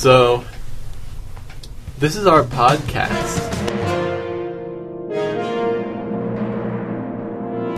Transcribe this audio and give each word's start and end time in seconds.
So, 0.00 0.44
this 1.98 2.16
is 2.16 2.26
our 2.26 2.42
podcast. 2.44 3.40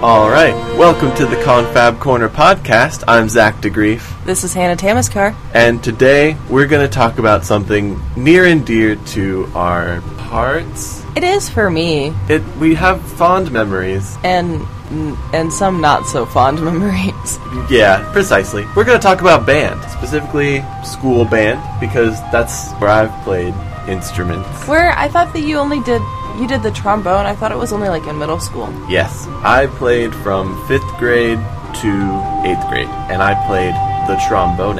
All 0.03 0.29
right, 0.29 0.53
welcome 0.77 1.15
to 1.15 1.27
the 1.27 1.41
Confab 1.45 2.01
Corner 2.01 2.29
podcast. 2.29 3.05
I'm 3.07 3.29
Zac 3.29 3.61
DeGrief, 3.63 4.25
This 4.25 4.43
is 4.43 4.53
Hannah 4.53 4.77
Tamaskar. 4.77 5.33
and 5.55 5.81
today 5.83 6.37
we're 6.51 6.67
going 6.67 6.85
to 6.85 6.93
talk 6.93 7.21
about 7.21 7.45
something 7.45 8.01
near 8.17 8.47
and 8.47 8.67
dear 8.67 8.97
to 8.97 9.49
our 9.55 10.01
hearts. 10.01 11.05
It 11.17 11.23
is 11.23 11.49
for 11.49 11.71
me, 11.71 12.13
It 12.29 12.43
we 12.57 12.75
have 12.75 13.01
fond 13.13 13.53
memories. 13.53 14.17
and 14.25 14.67
and 14.91 15.53
some 15.53 15.81
not 15.81 16.07
so 16.07 16.25
fond 16.27 16.63
memories. 16.65 17.39
Yeah, 17.71 18.11
precisely. 18.13 18.65
We're 18.75 18.85
going 18.85 18.99
to 18.99 19.03
talk 19.03 19.21
about 19.21 19.47
band, 19.47 19.81
specifically 19.91 20.65
school 20.85 21.25
band, 21.25 21.61
because 21.81 22.21
that's 22.33 22.73
where 22.75 22.91
I've 22.91 23.25
played 23.25 23.55
instruments. 23.89 24.49
Where 24.67 24.93
I 24.93 25.09
thought 25.09 25.33
that 25.33 25.41
you 25.41 25.59
only 25.59 25.81
did 25.81 26.03
you 26.39 26.47
did 26.47 26.63
the 26.63 26.71
trombone. 26.71 27.27
I 27.27 27.35
thought 27.35 27.51
it 27.51 27.59
was 27.59 27.73
only 27.73 27.89
like 27.89 28.07
in 28.07 28.19
middle 28.19 28.39
school. 28.39 28.69
Yes, 28.89 29.27
I 29.43 29.67
played 29.67 30.15
from 30.15 30.67
fifth 30.69 30.87
grade 30.99 31.39
to 31.83 32.43
eighth 32.45 32.67
grade, 32.69 32.89
and 33.11 33.23
I 33.23 33.35
played 33.47 33.75
the 34.09 34.21
trombone. 34.29 34.79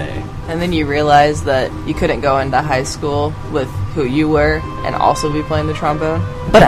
And 0.49 0.63
then 0.63 0.73
you 0.73 0.87
realized 0.87 1.45
that 1.45 1.71
you 1.87 1.93
couldn't 1.95 2.21
go 2.21 2.39
into 2.39 2.63
high 2.63 2.85
school 2.85 3.35
with 3.53 3.69
who 3.95 4.05
you 4.05 4.29
were 4.29 4.63
and 4.87 4.95
also 4.95 5.31
be 5.33 5.43
playing 5.43 5.67
the 5.67 5.75
trombone. 5.75 6.21
But 6.51 6.63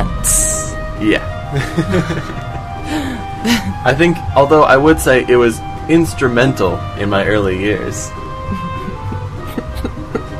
Yeah. 1.00 2.36
I 3.84 3.94
think, 3.96 4.18
although 4.36 4.64
I 4.64 4.76
would 4.76 5.00
say 5.00 5.24
it 5.28 5.36
was 5.36 5.60
instrumental 5.88 6.78
in 6.98 7.08
my 7.08 7.26
early 7.26 7.58
years. 7.58 8.10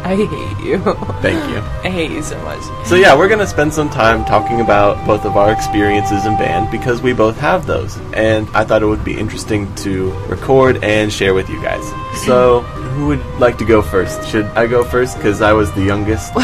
I 0.04 0.16
hate 0.16 0.66
you. 0.66 0.78
Thank 1.22 1.50
you. 1.50 1.58
I 1.84 1.90
hate 1.90 2.10
you 2.10 2.22
so 2.22 2.36
much. 2.42 2.60
So 2.86 2.96
yeah, 2.96 3.16
we're 3.16 3.28
gonna 3.28 3.46
spend 3.46 3.72
some 3.72 3.88
time 3.88 4.24
talking 4.24 4.60
about 4.60 5.06
both 5.06 5.24
of 5.24 5.36
our 5.36 5.52
experiences 5.52 6.26
in 6.26 6.36
band 6.36 6.70
because 6.70 7.00
we 7.00 7.12
both 7.12 7.38
have 7.38 7.66
those, 7.66 7.96
and 8.12 8.48
I 8.50 8.64
thought 8.64 8.82
it 8.82 8.86
would 8.86 9.04
be 9.04 9.18
interesting 9.18 9.72
to 9.76 10.10
record 10.28 10.82
and 10.84 11.12
share 11.12 11.32
with 11.32 11.48
you 11.48 11.62
guys. 11.62 11.84
So, 12.26 12.60
who 12.60 13.06
would 13.06 13.24
like 13.38 13.56
to 13.58 13.64
go 13.64 13.82
first? 13.82 14.28
Should 14.28 14.46
I 14.56 14.66
go 14.66 14.84
first 14.84 15.16
because 15.16 15.40
I 15.40 15.52
was 15.52 15.72
the 15.72 15.82
youngest, 15.84 16.34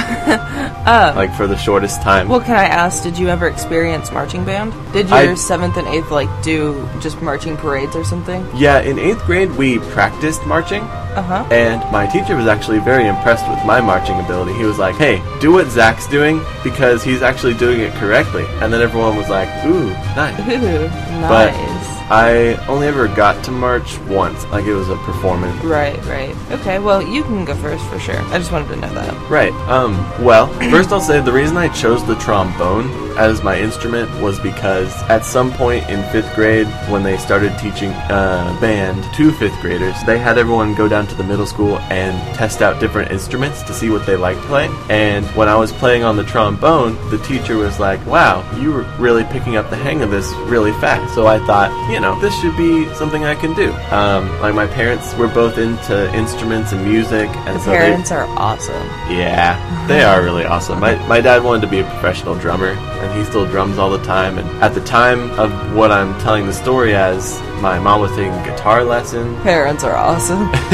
like 0.87 1.34
for 1.34 1.47
the 1.47 1.56
shortest 1.56 2.01
time? 2.03 2.29
Well, 2.29 2.41
can 2.41 2.56
I 2.56 2.65
ask, 2.65 3.03
did 3.03 3.19
you 3.19 3.29
ever 3.29 3.48
experience 3.48 4.11
marching 4.12 4.45
band? 4.45 4.73
Did 4.92 5.11
I- 5.12 5.23
your 5.23 5.37
seventh 5.37 5.77
and 5.77 5.87
eighth 5.89 6.11
like 6.11 6.31
do 6.42 6.89
just 7.01 7.20
marching 7.23 7.56
parades 7.56 7.97
or 7.97 8.05
something? 8.05 8.47
yeah, 8.55 8.81
in 8.81 8.98
eighth 8.98 9.25
grade 9.27 9.51
we 9.53 9.79
practiced 9.91 10.45
marching, 10.47 10.83
Uh 11.17 11.23
huh. 11.23 11.45
and 11.51 11.81
my 11.91 12.07
teacher 12.07 12.37
was 12.37 12.47
actually 12.47 12.79
very 12.79 13.07
impressed 13.09 13.48
with 13.48 13.64
my 13.64 13.81
marching 13.81 14.19
ability. 14.20 14.53
He 14.55 14.64
was 14.64 14.79
like, 14.79 14.95
"Hey, 14.97 15.20
do 15.41 15.53
what 15.53 15.67
Zac's 15.69 16.07
doing 16.07 16.41
because 16.62 17.03
he's 17.03 17.23
actually 17.23 17.55
doing 17.55 17.81
it 17.81 17.92
correctly." 17.95 18.45
And 18.61 18.73
then 18.73 18.81
everyone 18.81 19.17
was 19.17 19.29
like, 19.29 19.48
"Ooh, 19.64 19.91
nice." 20.14 20.39
Ooh, 20.41 20.89
But- 21.29 21.53
nice. 21.53 21.86
I 22.09 22.55
only 22.69 22.87
ever 22.87 23.09
got 23.09 23.45
to 23.45 23.51
march 23.51 23.99
once, 24.01 24.45
like 24.47 24.65
it 24.65 24.75
was 24.75 24.89
a 24.89 24.97
performance. 24.99 25.62
Right, 25.65 26.03
right. 26.07 26.35
Okay, 26.53 26.79
well, 26.79 27.03
you 27.03 27.23
can 27.25 27.45
go 27.45 27.55
first 27.57 27.85
for 27.87 27.98
sure. 27.98 28.21
I 28.33 28.39
just 28.39 28.53
wanted 28.53 28.69
to 28.69 28.77
know 28.77 28.95
that. 28.95 29.31
Right. 29.31 29.53
Um. 29.69 29.95
Well, 30.25 30.47
first 30.71 30.93
I'll 30.93 31.01
say 31.01 31.21
the 31.21 31.33
reason 31.33 31.57
I 31.57 31.69
chose 31.69 32.07
the 32.07 32.17
trombone 32.17 33.07
as 33.17 33.43
my 33.43 33.59
instrument 33.59 34.11
was 34.21 34.39
because 34.41 34.95
at 35.05 35.25
some 35.25 35.51
point 35.53 35.89
in 35.89 36.03
fifth 36.13 36.33
grade, 36.35 36.67
when 36.89 37.03
they 37.03 37.17
started 37.17 37.57
teaching 37.59 37.91
uh, 37.91 38.57
band 38.61 39.03
to 39.15 39.33
fifth 39.33 39.59
graders, 39.61 39.97
they 40.05 40.19
had 40.19 40.39
everyone 40.39 40.75
go 40.75 40.87
down 40.87 41.07
to 41.07 41.15
the 41.15 41.25
middle 41.25 41.47
school 41.47 41.79
and 41.91 42.17
test 42.37 42.63
out 42.63 42.79
different 42.79 43.11
instruments 43.11 43.63
to 43.63 43.73
see 43.73 43.91
what 43.91 44.05
they 44.07 44.17
liked 44.17 44.41
playing. 44.43 44.75
And 44.91 45.25
when 45.29 45.48
I 45.48 45.57
was 45.57 45.73
playing 45.73 46.05
on 46.05 46.17
the 46.17 46.25
trombone, 46.25 46.95
the 47.11 47.19
teacher 47.19 47.57
was 47.57 47.81
like, 47.81 48.05
"Wow, 48.07 48.45
you 48.61 48.73
were 48.73 48.86
really 48.98 49.25
picking 49.25 49.57
up 49.57 49.70
the 49.70 49.77
hang 49.77 50.03
of 50.03 50.11
this 50.11 50.30
really 50.47 50.73
fast." 50.73 51.14
So 51.14 51.27
I 51.27 51.39
thought, 51.47 51.70
you 51.91 51.95
know, 52.01 52.18
this 52.20 52.34
should 52.40 52.57
be 52.57 52.92
something 52.95 53.24
I 53.24 53.34
can 53.34 53.55
do. 53.55 53.73
Um, 53.90 54.29
like 54.40 54.55
my 54.55 54.67
parents 54.67 55.14
were 55.14 55.29
both 55.29 55.58
into 55.58 56.12
instruments 56.14 56.73
and 56.73 56.84
music, 56.84 57.29
and 57.46 57.57
The 57.57 57.61
so 57.61 57.70
they 57.70 57.77
parents 57.79 58.11
are 58.11 58.27
awesome. 58.39 58.86
yeah, 59.11 59.86
they 59.86 60.02
are 60.02 60.23
really 60.23 60.45
awesome. 60.45 60.80
My, 60.80 60.95
my 61.06 61.20
dad 61.20 61.42
wanted 61.42 61.62
to 61.62 61.68
be 61.68 61.80
a 61.80 61.85
professional 61.85 62.35
drummer, 62.36 62.70
and 62.70 63.18
he 63.18 63.24
still 63.24 63.46
drums 63.46 63.79
all 63.79 63.90
the 63.90 64.02
time. 64.05 64.39
And 64.39 64.48
at 64.62 64.74
the 64.74 64.80
time 64.83 65.30
of 65.39 65.51
what 65.74 65.90
I'm 65.90 66.18
telling 66.20 66.46
the 66.46 66.52
story 66.52 66.95
as, 66.95 67.40
my 67.61 67.78
mom 67.78 68.00
was 68.00 68.11
taking 68.12 68.33
guitar 68.44 68.84
lesson. 68.84 69.34
Parents 69.42 69.83
are 69.83 69.94
awesome. 69.96 70.50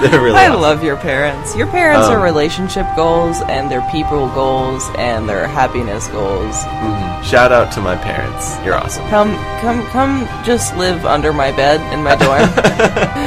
They're 0.00 0.20
really 0.22 0.38
I 0.38 0.48
awesome. 0.48 0.60
love 0.62 0.84
your 0.84 0.96
parents. 0.96 1.56
Your 1.56 1.66
parents 1.66 2.06
Um, 2.06 2.14
are 2.14 2.22
relationship 2.22 2.86
goals 2.96 3.40
and 3.48 3.70
their 3.70 3.82
people 3.90 4.28
goals 4.28 4.88
and 4.96 5.28
their 5.28 5.46
happiness 5.48 6.06
goals. 6.08 6.54
Mhm. 6.64 7.24
Shout 7.24 7.52
out 7.52 7.70
to 7.72 7.80
my 7.80 7.96
parents. 7.96 8.56
You're 8.64 8.76
awesome. 8.76 9.06
Come, 9.08 9.34
come, 9.60 9.84
come! 9.88 10.28
Just 10.44 10.76
live 10.76 11.04
under 11.04 11.32
my 11.32 11.52
bed 11.52 11.80
in 11.92 12.02
my 12.02 12.16
dorm, 12.16 12.40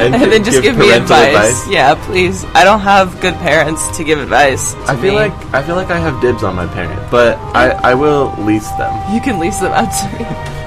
And, 0.01 0.15
and 0.21 0.31
then 0.31 0.43
just 0.43 0.61
give, 0.63 0.75
me 0.77 0.87
parental 0.87 1.15
advice. 1.17 1.67
Yeah, 1.69 1.93
please. 2.05 2.43
I 2.55 2.63
don't 2.63 2.79
have 2.81 3.19
good 3.21 3.35
parents 3.35 3.95
to 3.97 4.03
give 4.03 4.17
advice. 4.19 4.73
To 4.73 4.79
I 4.87 4.95
feel 4.95 5.13
me. 5.13 5.19
like 5.29 5.33
I 5.53 5.61
feel 5.61 5.75
like 5.75 5.91
I 5.91 5.99
have 5.99 6.19
dibs 6.21 6.43
on 6.43 6.55
my 6.55 6.67
parents, 6.67 7.03
but 7.11 7.37
I, 7.53 7.71
I 7.91 7.93
will 7.93 8.33
lease 8.39 8.69
them. 8.81 8.93
You 9.13 9.21
can 9.21 9.37
lease 9.39 9.59
them 9.59 9.71
out 9.73 9.91
to 9.91 10.05
me. 10.17 10.25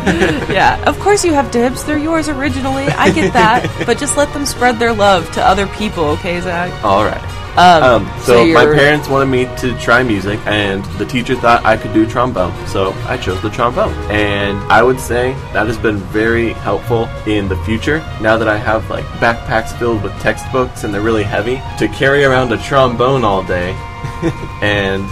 yeah, 0.52 0.82
of 0.86 0.98
course 1.00 1.24
you 1.24 1.32
have 1.32 1.50
dibs. 1.50 1.84
They're 1.84 1.98
yours 1.98 2.28
originally. 2.28 2.84
I 2.84 3.10
get 3.12 3.32
that. 3.32 3.66
but 3.86 3.98
just 3.98 4.16
let 4.16 4.32
them 4.32 4.46
spread 4.46 4.78
their 4.78 4.92
love 4.92 5.30
to 5.32 5.42
other 5.42 5.66
people, 5.68 6.04
okay, 6.04 6.40
Zac? 6.40 6.72
All 6.84 7.04
right. 7.04 7.36
Um, 7.56 8.06
Um, 8.06 8.20
so 8.20 8.46
my 8.46 8.64
parents 8.64 9.08
wanted 9.08 9.26
me 9.26 9.44
to 9.58 9.76
try 9.80 10.02
music, 10.04 10.38
and 10.46 10.84
the 10.98 11.04
teacher 11.04 11.34
thought 11.34 11.64
I 11.64 11.76
could 11.76 11.92
do 11.92 12.06
trombone, 12.06 12.54
so 12.68 12.92
I 13.06 13.16
chose 13.16 13.42
the 13.42 13.50
trombone. 13.50 13.92
And 14.10 14.56
I 14.72 14.82
would 14.84 15.00
say 15.00 15.32
that 15.52 15.66
has 15.66 15.76
been 15.76 15.96
very 15.96 16.52
helpful 16.52 17.06
in 17.26 17.48
the 17.48 17.56
future. 17.64 17.98
Now 18.20 18.36
that 18.36 18.46
I 18.48 18.56
have 18.56 18.88
like 18.88 19.04
backpacks 19.18 19.76
filled 19.78 20.02
with 20.02 20.12
textbooks 20.20 20.84
and 20.84 20.94
they're 20.94 21.00
really 21.00 21.24
heavy, 21.24 21.60
to 21.78 21.88
carry 21.88 22.24
around 22.24 22.52
a 22.52 22.58
trombone 22.58 23.24
all 23.24 23.42
day, 23.42 23.72
and 24.62 25.04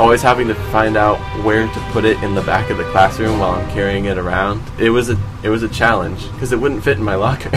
always 0.00 0.22
having 0.22 0.48
to 0.48 0.54
find 0.54 0.96
out 0.96 1.18
where 1.44 1.66
to 1.66 1.80
put 1.92 2.06
it 2.06 2.20
in 2.22 2.34
the 2.34 2.40
back 2.40 2.70
of 2.70 2.78
the 2.78 2.90
classroom 2.90 3.38
while 3.38 3.50
I'm 3.50 3.70
carrying 3.70 4.06
it 4.06 4.16
around. 4.16 4.62
It 4.80 4.88
was 4.88 5.10
a 5.10 5.18
it 5.42 5.50
was 5.50 5.62
a 5.62 5.68
challenge 5.68 6.30
because 6.32 6.52
it 6.52 6.56
wouldn't 6.58 6.82
fit 6.82 6.96
in 6.96 7.04
my 7.04 7.16
locker. 7.16 7.50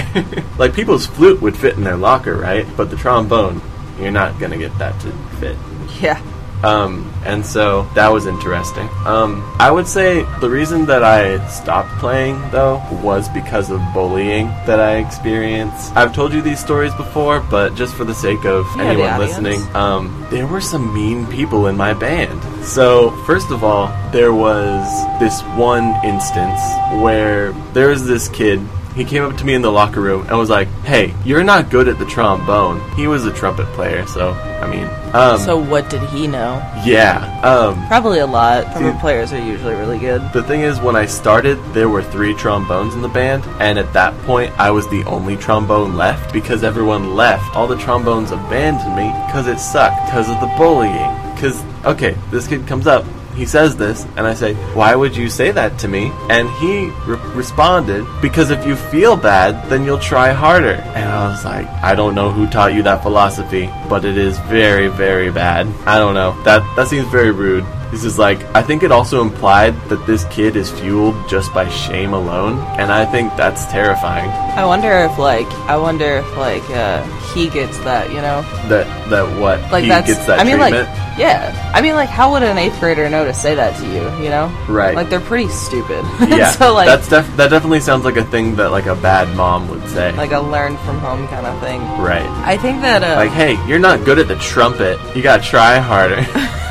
like 0.59 0.73
people's 0.73 1.05
flute 1.05 1.41
would 1.41 1.55
fit 1.55 1.77
in 1.77 1.83
their 1.83 1.95
locker, 1.95 2.35
right? 2.35 2.67
But 2.75 2.89
the 2.89 2.97
trombone, 2.97 3.61
you're 3.97 4.11
not 4.11 4.39
gonna 4.39 4.57
get 4.57 4.77
that 4.77 4.99
to 5.01 5.11
fit. 5.39 5.57
Yeah. 6.01 6.21
Um, 6.63 7.12
and 7.25 7.46
so 7.46 7.84
that 7.94 8.09
was 8.09 8.25
interesting. 8.25 8.88
Um, 9.06 9.44
I 9.59 9.69
would 9.69 9.88
say 9.88 10.24
the 10.40 10.50
reason 10.50 10.85
that 10.85 11.03
I 11.03 11.46
stopped 11.47 11.90
playing 12.00 12.40
though 12.51 12.81
was 13.03 13.28
because 13.29 13.69
of 13.69 13.81
bullying 13.94 14.47
that 14.66 14.79
I 14.79 14.97
experienced. 14.97 15.96
I've 15.96 16.13
told 16.13 16.34
you 16.34 16.41
these 16.41 16.59
stories 16.59 16.94
before, 16.96 17.41
but 17.41 17.75
just 17.75 17.96
for 17.96 18.06
the 18.06 18.13
sake 18.13 18.46
of 18.46 18.66
Yeah, 18.78 18.84
anyone 18.84 19.19
listening, 19.19 19.62
um, 19.75 20.25
there 20.29 20.47
were 20.47 20.62
some 20.62 20.94
mean 20.94 21.28
people 21.28 21.68
in 21.68 21.75
my 21.75 21.94
band. 21.94 22.41
So 22.63 23.12
first 23.25 23.51
of 23.51 23.63
all, 23.63 23.88
there 24.12 24.34
was 24.34 24.85
this 25.19 25.41
one 25.57 25.94
instance 26.06 26.59
where 27.01 27.51
there 27.74 27.90
was 27.90 28.06
this 28.06 28.30
kid 28.30 28.62
he 28.95 29.03
came 29.05 29.23
up 29.23 29.35
to 29.37 29.45
me 29.45 29.53
in 29.53 29.61
the 29.61 29.71
locker 29.71 30.01
room 30.01 30.25
and 30.27 30.37
was 30.37 30.49
like, 30.49 30.67
"Hey, 30.83 31.13
you're 31.25 31.43
not 31.43 31.69
good 31.69 31.87
at 31.87 31.99
the 31.99 32.05
trombone." 32.05 32.79
He 32.95 33.07
was 33.07 33.25
a 33.25 33.31
trumpet 33.33 33.65
player, 33.73 34.05
so 34.07 34.31
I 34.61 34.67
mean, 34.67 34.87
um, 35.13 35.37
So 35.39 35.57
what 35.57 35.89
did 35.89 36.01
he 36.09 36.25
know? 36.27 36.61
yeah. 36.85 37.41
Um, 37.43 37.85
Probably 37.87 38.19
a 38.19 38.25
lot. 38.27 38.71
Trumpet 38.71 38.99
players 39.01 39.33
are 39.33 39.41
usually 39.41 39.75
really 39.75 39.99
good. 39.99 40.21
the 40.31 40.41
thing 40.43 40.61
is, 40.61 40.79
when 40.79 40.95
I 40.95 41.05
started, 41.05 41.57
there 41.73 41.89
were 41.89 42.01
three 42.01 42.33
trombones 42.33 42.93
in 42.95 43.01
the 43.01 43.09
band, 43.09 43.43
and 43.59 43.77
at 43.77 43.91
that 43.93 44.17
point, 44.21 44.51
I 44.57 44.71
was 44.71 44.87
the 44.89 45.03
only 45.05 45.35
trombone 45.35 45.95
left 45.97 46.31
because 46.31 46.63
everyone 46.63 47.15
left. 47.15 47.56
All 47.56 47.68
the 47.68 47.77
trombones 47.77 48.31
abandoned 48.31 48.95
me 48.95 49.12
because 49.27 49.47
it 49.47 49.59
sucked, 49.59 50.06
because 50.06 50.29
of 50.29 50.39
the 50.39 50.53
bullying. 50.57 51.12
Because, 51.35 51.62
okay, 51.83 52.15
this 52.31 52.47
kid 52.47 52.65
comes 52.68 52.88
up, 52.88 53.03
he 53.35 53.45
says 53.45 53.75
this, 53.75 54.06
and 54.18 54.25
I 54.27 54.33
say, 54.33 54.53
Why 54.74 54.95
would 54.95 55.15
you 55.15 55.30
say 55.30 55.51
that 55.51 55.80
to 55.80 55.88
me? 55.88 56.12
And 56.30 56.50
he 56.62 56.89
re- 57.06 57.18
responded, 57.33 58.06
Because 58.21 58.51
if 58.51 58.65
you 58.65 58.75
feel 58.75 59.15
bad, 59.15 59.69
then 59.69 59.83
you'll 59.85 60.00
try 60.00 60.31
harder. 60.31 60.75
And 60.95 61.09
I 61.09 61.30
was 61.30 61.44
like, 61.45 61.68
I 61.83 61.95
don't 61.95 62.15
know 62.15 62.31
who 62.31 62.47
taught 62.47 62.74
you 62.74 62.83
that 62.83 63.03
philosophy, 63.03 63.69
but 63.89 64.06
it 64.06 64.18
is 64.18 64.38
very, 64.39 64.88
very 64.88 65.31
bad. 65.31 65.68
I 65.85 65.97
don't 65.97 66.13
know. 66.13 66.41
That 66.44 66.62
that 66.75 66.88
seems 66.88 67.07
very 67.07 67.31
rude. 67.31 67.65
This 67.94 68.04
is 68.06 68.18
like, 68.18 68.40
I 68.56 68.63
think 68.63 68.81
it 68.81 68.92
also 68.92 69.22
implied 69.22 69.75
that 69.90 70.06
this 70.07 70.25
kid 70.25 70.56
is 70.56 70.72
fueled 70.72 71.16
just 71.30 71.54
by 71.54 71.69
shame 71.69 72.13
alone, 72.13 72.57
and 72.80 72.92
I 72.92 73.06
think 73.06 73.36
that's 73.38 73.66
terrifying. 73.68 74.30
I 74.57 74.66
wonder 74.66 74.92
if 75.06 75.18
like 75.19 75.48
I 75.69 75.78
wonder 75.78 76.18
if 76.18 76.38
like 76.38 76.68
uh, 76.72 77.04
he 77.34 77.50
gets 77.50 77.78
that, 77.80 78.10
you 78.10 78.18
know? 78.18 78.42
That 78.69 78.86
that 79.10 79.40
what 79.40 79.62
Like 79.72 79.84
he 79.84 79.90
that's 79.90 80.07
gets 80.07 80.25
that 80.25 80.40
I 80.40 80.44
mean 80.44 80.57
treatment. 80.57 80.88
like 80.90 81.19
yeah. 81.19 81.72
I 81.74 81.81
mean 81.81 81.94
like 81.94 82.10
how 82.10 82.31
would 82.34 82.42
an 82.44 82.57
eighth 82.57 82.80
grader 82.80 83.10
know 83.10 83.25
to 83.25 83.34
say 83.34 83.54
that 83.56 83.78
to 83.80 83.86
you, 83.86 84.04
you 84.24 84.30
know? 84.30 84.48
Right. 84.68 84.95
Like 84.95 85.10
they're 85.10 85.19
pretty 85.19 85.50
stupid. 85.50 86.04
yeah, 86.30 86.50
so 86.51 86.74
like 86.74 86.88
that's 86.88 87.07
def- 87.10 87.36
that 87.38 87.50
definitely 87.50 87.80
sounds 87.80 88.06
like 88.06 88.18
a 88.18 88.25
thing 88.25 88.56
that 88.57 88.69
like 88.72 88.86
a 88.88 88.95
bad 88.95 89.36
mom 89.38 89.69
would 89.69 89.88
say. 89.90 90.12
like 90.13 90.31
a 90.34 90.40
learn 90.40 90.78
from 90.78 90.98
home 91.00 91.28
kind 91.28 91.45
of 91.45 91.60
thing. 91.62 91.80
right. 92.01 92.25
I 92.45 92.57
think 92.57 92.81
that 92.81 93.04
uh 93.04 93.16
Like, 93.18 93.31
hey, 93.31 93.54
you're 93.68 93.80
not 93.80 94.04
good 94.06 94.18
at 94.19 94.28
the 94.28 94.36
trumpet. 94.38 94.98
You 95.16 95.22
gotta 95.22 95.44
try 95.44 95.78
harder. 95.80 96.22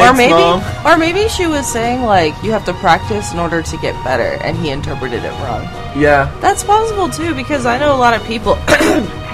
or 0.00 0.12
maybe 0.14 0.32
Mom. 0.32 0.62
or 0.86 0.96
maybe 0.96 1.28
she 1.28 1.46
was 1.46 1.66
saying 1.70 2.02
like 2.02 2.34
you 2.42 2.50
have 2.50 2.64
to 2.64 2.72
practice 2.74 3.32
in 3.32 3.38
order 3.38 3.62
to 3.62 3.76
get 3.78 3.94
better 4.04 4.38
and 4.42 4.56
he 4.56 4.70
interpreted 4.70 5.24
it 5.24 5.32
wrong. 5.42 5.62
Yeah, 5.96 6.34
That's 6.40 6.64
possible 6.64 7.08
too 7.10 7.34
because 7.34 7.66
I 7.66 7.78
know 7.78 7.94
a 7.94 7.98
lot 7.98 8.14
of 8.14 8.26
people 8.26 8.54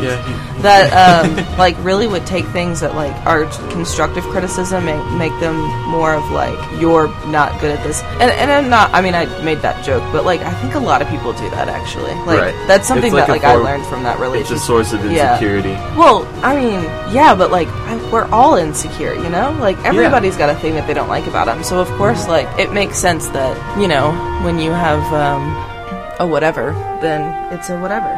yeah. 0.03 0.45
That 0.63 0.91
um, 0.93 1.37
like 1.59 1.77
really 1.85 2.07
would 2.09 2.27
take 2.27 2.45
things 2.47 2.81
that 2.81 2.95
like 2.97 3.15
are 3.27 3.45
constructive 3.71 4.25
criticism 4.25 4.89
and 4.89 5.19
make 5.19 5.31
them 5.41 5.57
more 5.89 6.15
of 6.15 6.29
like 6.33 6.59
you're 6.81 7.07
not 7.29 7.61
good 7.61 7.79
at 7.79 7.85
this 7.87 8.03
and, 8.21 8.31
and 8.31 8.51
i'm 8.51 8.69
not 8.69 8.93
i 8.93 9.01
mean 9.01 9.15
i 9.15 9.25
made 9.43 9.59
that 9.59 9.85
joke 9.85 10.03
but 10.13 10.25
like 10.25 10.41
i 10.43 10.53
think 10.61 10.75
a 10.75 10.79
lot 10.79 11.01
of 11.01 11.09
people 11.09 11.33
do 11.33 11.49
that 11.51 11.69
actually 11.69 12.13
like 12.27 12.41
Right. 12.41 12.67
that's 12.67 12.87
something 12.89 13.13
like 13.13 13.27
that 13.29 13.33
like 13.33 13.45
i 13.45 13.55
learned 13.55 13.87
from 13.87 14.03
that 14.03 14.19
relationship. 14.19 14.57
it's 14.57 14.63
a 14.63 14.67
source 14.67 14.93
of 14.93 15.05
Yeah. 15.11 15.33
insecurity. 15.35 15.73
well 15.97 16.27
i 16.45 16.55
mean 16.57 16.83
yeah 17.15 17.35
but 17.35 17.51
like 17.51 17.69
I, 17.69 17.97
we're 18.13 18.27
all 18.27 18.57
insecure 18.57 19.15
you 19.15 19.31
know 19.31 19.57
like 19.61 19.79
everybody's 19.85 20.37
got 20.37 20.51
a 20.51 20.55
thing 20.57 20.75
that 20.75 20.87
they 20.87 20.95
don't 20.95 21.09
like 21.09 21.27
about 21.27 21.47
them 21.47 21.63
so 21.63 21.81
of 21.81 21.89
course 21.97 22.27
like 22.29 22.47
it 22.59 22.73
makes 22.73 22.99
sense 22.99 23.29
that 23.29 23.57
you 23.81 23.87
know 23.89 24.13
when 24.45 24.59
you 24.59 24.73
have 24.73 25.03
um 25.15 25.47
a 26.21 26.27
whatever 26.27 26.73
then 27.01 27.23
it's 27.53 27.71
a 27.71 27.79
whatever 27.79 28.09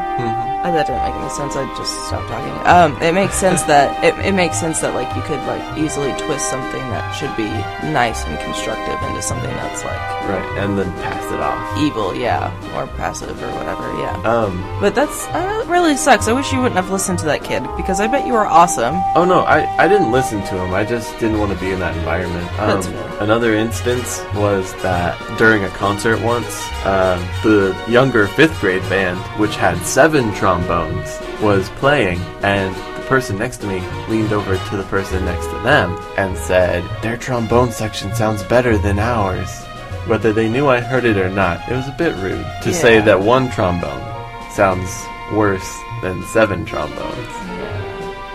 Oh, 0.62 0.72
that 0.72 0.86
didn't 0.86 1.00
make 1.02 1.14
any 1.16 1.30
sense. 1.30 1.56
I 1.56 1.64
just 1.76 1.88
stopped 2.06 2.28
talking. 2.28 2.52
Um, 2.68 3.00
it 3.00 3.14
makes 3.14 3.34
sense 3.34 3.62
that 3.64 3.96
it, 4.04 4.12
it 4.24 4.32
makes 4.32 4.60
sense 4.60 4.80
that 4.80 4.92
like 4.94 5.08
you 5.16 5.22
could 5.22 5.40
like 5.48 5.64
easily 5.78 6.12
twist 6.20 6.50
something 6.50 6.84
that 6.92 7.12
should 7.16 7.32
be 7.34 7.48
nice 7.90 8.24
and 8.26 8.38
constructive 8.44 9.00
into 9.08 9.22
something 9.22 9.48
that's 9.48 9.82
like 9.84 9.96
Right, 10.28 10.44
and 10.58 10.78
then 10.78 10.92
pass 11.00 11.24
it 11.32 11.40
off. 11.40 11.78
evil, 11.80 12.14
yeah, 12.14 12.52
or 12.76 12.86
passive 12.98 13.42
or 13.42 13.48
whatever, 13.56 13.88
yeah. 13.98 14.12
Um. 14.22 14.60
But 14.80 14.94
that's 14.94 15.26
uh, 15.28 15.32
that 15.32 15.66
really 15.66 15.96
sucks. 15.96 16.28
I 16.28 16.32
wish 16.32 16.52
you 16.52 16.58
wouldn't 16.60 16.76
have 16.76 16.90
listened 16.90 17.18
to 17.20 17.24
that 17.26 17.42
kid 17.42 17.64
because 17.78 17.98
I 17.98 18.06
bet 18.06 18.26
you 18.26 18.34
were 18.34 18.46
awesome. 18.46 18.94
Oh 19.16 19.24
no, 19.24 19.40
I, 19.40 19.64
I 19.82 19.88
didn't 19.88 20.12
listen 20.12 20.40
to 20.44 20.54
him. 20.62 20.74
I 20.74 20.84
just 20.84 21.18
didn't 21.18 21.38
want 21.40 21.52
to 21.52 21.58
be 21.58 21.70
in 21.72 21.80
that 21.80 21.96
environment. 21.96 22.46
Um, 22.60 22.68
That's 22.68 22.86
fair. 22.86 23.09
Another 23.20 23.54
instance 23.54 24.20
was 24.34 24.72
that 24.82 25.16
during 25.38 25.64
a 25.64 25.68
concert 25.68 26.20
once, 26.20 26.66
uh, 26.84 27.16
the 27.42 27.76
younger 27.88 28.26
fifth 28.28 28.58
grade 28.60 28.82
band, 28.88 29.18
which 29.38 29.54
had 29.56 29.76
seven 29.84 30.32
trombones, 30.34 31.20
was 31.40 31.68
playing, 31.76 32.18
and 32.42 32.74
the 32.96 33.06
person 33.06 33.38
next 33.38 33.58
to 33.58 33.66
me 33.66 33.80
leaned 34.08 34.32
over 34.32 34.56
to 34.56 34.76
the 34.76 34.82
person 34.84 35.24
next 35.24 35.46
to 35.46 35.58
them 35.60 35.96
and 36.16 36.36
said, 36.36 36.82
"Their 37.02 37.16
trombone 37.16 37.70
section 37.70 38.14
sounds 38.14 38.42
better 38.42 38.76
than 38.78 38.98
ours." 38.98 39.64
Whether 40.06 40.32
they 40.32 40.48
knew 40.48 40.68
I 40.68 40.80
heard 40.80 41.04
it 41.04 41.18
or 41.18 41.28
not, 41.28 41.60
it 41.68 41.76
was 41.76 41.86
a 41.86 41.94
bit 41.98 42.16
rude 42.16 42.46
to 42.62 42.72
say 42.72 43.00
that 43.00 43.20
one 43.20 43.50
trombone 43.50 44.02
sounds 44.50 44.90
worse 45.32 45.78
than 46.02 46.24
seven 46.28 46.64
trombones 46.64 47.34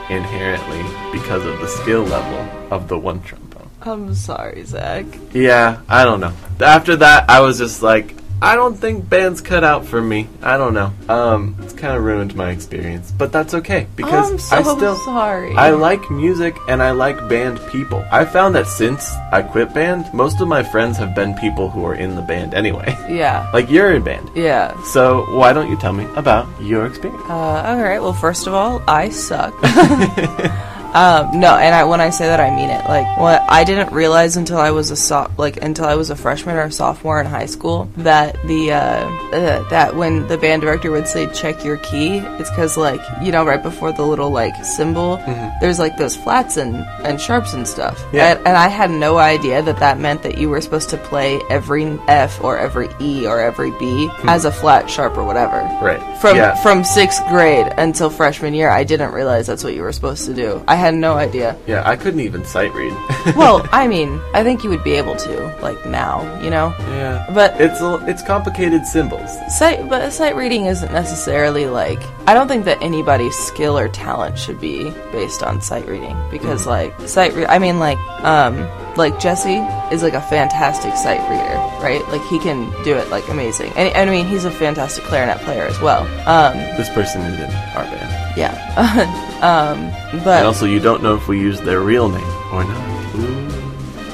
inherently 0.10 0.84
because 1.12 1.44
of 1.44 1.60
the 1.60 1.68
skill 1.68 2.04
level 2.04 2.48
of 2.70 2.88
the 2.88 2.98
one 2.98 3.20
trombone. 3.22 3.55
I'm 3.86 4.14
sorry, 4.16 4.64
Zac. 4.66 5.06
Yeah, 5.34 5.82
I 5.88 6.04
don't 6.04 6.20
know. 6.20 6.34
After 6.60 6.96
that, 6.98 7.30
I 7.30 7.42
was 7.42 7.58
just 7.58 7.84
like, 7.84 8.16
I 8.42 8.56
don't 8.56 8.76
think 8.76 9.08
band's 9.10 9.40
cut 9.42 9.64
out 9.64 9.86
for 9.86 10.02
me. 10.02 10.28
I 10.42 10.58
don't 10.58 10.74
know. 10.74 10.92
Um, 11.08 11.56
it's 11.62 11.74
kind 11.74 11.96
of 11.96 12.04
ruined 12.04 12.36
my 12.36 12.52
experience, 12.52 13.12
but 13.12 13.32
that's 13.32 13.54
okay 13.54 13.88
because 13.96 14.32
I'm 14.32 14.38
so 14.40 14.56
I 14.58 14.62
still 14.78 14.96
sorry. 14.98 15.56
I 15.56 15.70
like 15.72 16.12
music 16.12 16.56
and 16.68 16.84
I 16.84 16.92
like 16.92 17.18
band 17.30 17.60
people. 17.72 18.06
I 18.12 18.26
found 18.26 18.54
that 18.56 18.68
since 18.68 19.10
I 19.32 19.42
quit 19.42 19.74
band, 19.74 20.14
most 20.14 20.42
of 20.42 20.48
my 20.50 20.64
friends 20.64 20.98
have 20.98 21.16
been 21.16 21.34
people 21.36 21.70
who 21.70 21.86
are 21.86 21.96
in 21.96 22.16
the 22.16 22.22
band 22.22 22.54
anyway. 22.54 22.96
yeah, 23.10 23.50
like 23.54 23.70
you're 23.70 23.96
in 23.96 24.04
band. 24.04 24.30
yeah. 24.36 24.80
So 24.84 25.26
why 25.34 25.54
don't 25.54 25.70
you 25.70 25.78
tell 25.78 25.94
me 25.94 26.06
about 26.16 26.46
your 26.62 26.86
experience? 26.86 27.24
Uh, 27.30 27.64
all 27.66 27.82
right. 27.82 28.02
Well, 28.02 28.14
first 28.14 28.48
of 28.48 28.54
all, 28.54 28.84
I 28.88 29.10
suck. 29.10 29.54
um, 30.95 31.39
no, 31.39 31.56
and 31.57 31.75
I, 31.75 31.83
when 31.83 32.00
I 32.00 32.09
say 32.09 32.25
that, 32.27 32.39
I 32.39 32.50
mean 32.56 32.69
it. 32.69 32.86
Like, 32.88 33.18
what 33.19 33.42
I 33.50 33.63
didn't 33.65 33.92
realize 33.94 34.38
until 34.38 34.57
I 34.59 34.71
was 34.71 34.92
a 34.92 34.95
so- 34.95 35.30
like 35.38 35.57
until 35.57 35.86
I 35.86 35.95
was 35.95 36.09
a 36.09 36.15
freshman 36.15 36.56
or 36.56 36.69
sophomore 36.71 37.19
in 37.19 37.25
high 37.25 37.47
school 37.47 37.89
that 37.97 38.38
the 38.47 38.71
uh, 38.71 39.06
uh, 39.36 39.69
that 39.69 39.95
when 39.95 40.27
the 40.27 40.38
band 40.38 40.62
director 40.62 40.92
would 40.92 41.07
say 41.07 41.27
check 41.33 41.63
your 41.65 41.77
key, 41.77 42.18
it's 42.39 42.50
because 42.50 42.77
like 42.77 43.01
you 43.21 43.31
know 43.31 43.45
right 43.45 43.62
before 43.62 43.92
the 43.92 44.03
little 44.03 44.30
like 44.30 44.56
symbol, 44.63 45.18
there's 45.59 45.80
like 45.80 45.97
those 45.97 46.15
flats 46.15 46.56
and 46.57 46.75
and 47.03 47.19
sharps 47.19 47.53
and 47.53 47.68
stuff. 47.68 48.01
Yeah. 48.13 48.31
And, 48.31 48.39
and 48.48 48.57
I 48.57 48.69
had 48.69 48.89
no 48.89 49.18
idea 49.18 49.62
that 49.63 49.80
that 49.80 50.00
meant 50.00 50.24
that 50.24 50.38
you 50.38 50.48
were 50.50 50.62
supposed 50.62 50.89
to 50.91 50.98
play 50.98 51.41
every 51.50 51.86
F 52.07 52.41
or 52.44 52.57
every 52.57 52.88
E 53.01 53.27
or 53.27 53.39
every 53.41 53.71
B 53.71 54.09
as 54.24 54.45
a 54.45 54.51
flat, 54.51 54.89
sharp, 54.89 55.18
or 55.18 55.24
whatever 55.25 55.57
Right. 55.81 56.00
from 56.19 56.38
yeah. 56.38 56.56
from 56.63 56.83
sixth 56.86 57.21
grade 57.27 57.68
until 57.77 58.09
freshman 58.09 58.53
year, 58.53 58.69
I 58.69 58.83
didn't 58.86 59.12
realize 59.12 59.45
that's 59.48 59.63
what 59.63 59.74
you 59.74 59.81
were 59.81 59.91
supposed 59.91 60.25
to 60.27 60.33
do. 60.33 60.63
I 60.68 60.75
had 60.86 60.96
no 60.96 61.14
idea. 61.28 61.58
yeah, 61.68 61.82
I 61.86 61.96
couldn't 61.96 62.20
even 62.22 62.46
sight 62.46 62.72
read. 62.74 62.94
Well, 63.36 63.68
I 63.72 63.88
mean, 63.88 64.22
I 64.36 64.44
think 64.44 64.64
you 64.64 64.70
would 64.70 64.84
be 64.84 64.94
able 64.94 65.16
to, 65.16 65.34
like 65.60 65.84
now, 65.88 66.22
you 66.44 66.52
know. 66.52 66.68
yeah. 66.94 67.26
But 67.34 67.60
It's 67.60 67.82
a, 67.82 67.92
it's 68.08 68.22
complicated 68.22 68.86
symbols. 68.86 69.30
sight, 69.58 69.90
but 69.90 70.12
sight 70.14 70.36
reading 70.36 70.68
isn't 70.68 70.92
necessarily 70.94 71.66
like. 71.66 72.00
I 72.28 72.34
don't 72.36 72.48
think 72.48 72.66
that 72.66 72.78
anybody's 72.84 73.36
skill 73.36 73.78
or 73.80 73.88
talent 73.90 74.38
should 74.38 74.60
be 74.62 74.92
based 75.12 75.42
on 75.42 75.60
sight 75.60 75.88
reading 75.88 76.16
because, 76.30 76.68
like, 76.68 76.94
sight. 77.08 77.34
Re- 77.34 77.48
I 77.48 77.58
mean, 77.58 77.80
like, 77.80 77.98
um, 78.24 78.56
like 78.96 79.20
Jesse 79.20 79.58
is 79.94 80.04
like 80.04 80.14
a 80.14 80.22
fantastic 80.22 80.96
sight 80.96 81.22
reader, 81.30 81.58
right? 81.84 82.02
Like 82.14 82.22
he 82.30 82.38
can 82.40 82.70
do 82.84 82.96
it 82.96 83.10
like 83.10 83.28
amazing, 83.28 83.72
and, 83.76 83.90
and 83.98 84.10
I 84.10 84.14
mean, 84.14 84.28
he's 84.28 84.46
a 84.46 84.52
fantastic 84.52 85.04
clarinet 85.06 85.40
player 85.40 85.64
as 85.64 85.80
well. 85.82 86.04
Um, 86.30 86.54
This 86.78 86.90
person 86.90 87.22
is 87.24 87.40
in 87.40 87.52
our 87.76 87.84
band. 87.84 88.25
Yeah. 88.36 88.54
um, 89.42 89.90
but 90.24 90.38
And 90.38 90.48
also, 90.48 90.66
you 90.66 90.80
don't 90.80 91.02
know 91.02 91.16
if 91.16 91.28
we 91.28 91.40
use 91.40 91.60
their 91.62 91.82
real 91.82 92.10
name 92.10 92.22
or 92.52 92.64
not. 92.64 93.16
Ooh. 93.16 93.46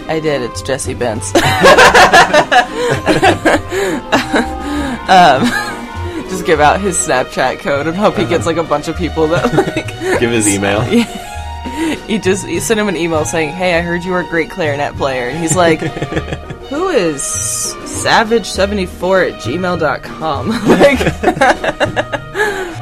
I 0.07 0.19
did. 0.19 0.41
It's 0.41 0.61
Jesse 0.61 0.93
Benz. 0.93 1.31
um, 5.09 5.43
just 6.29 6.45
give 6.45 6.59
out 6.59 6.81
his 6.81 6.97
Snapchat 6.97 7.59
code 7.59 7.87
and 7.87 7.95
hope 7.95 8.15
he 8.15 8.25
gets 8.25 8.45
like 8.45 8.57
a 8.57 8.63
bunch 8.63 8.89
of 8.89 8.97
people 8.97 9.27
that 9.27 9.53
like. 9.53 9.87
Give 10.19 10.31
his 10.31 10.47
email. 10.47 10.83
You 12.07 12.19
just 12.19 12.47
you 12.47 12.59
send 12.59 12.79
him 12.79 12.87
an 12.89 12.97
email 12.97 13.23
saying, 13.23 13.53
"Hey, 13.53 13.77
I 13.77 13.81
heard 13.81 14.03
you 14.03 14.11
were 14.11 14.19
a 14.19 14.27
great 14.27 14.49
clarinet 14.49 14.97
player," 14.97 15.29
and 15.29 15.37
he's 15.37 15.55
like, 15.55 15.79
"Who 15.79 16.89
is 16.89 17.21
savage74 17.21 19.31
at 19.31 19.39
gmail.com?" 19.41 20.49
like. 20.67 20.99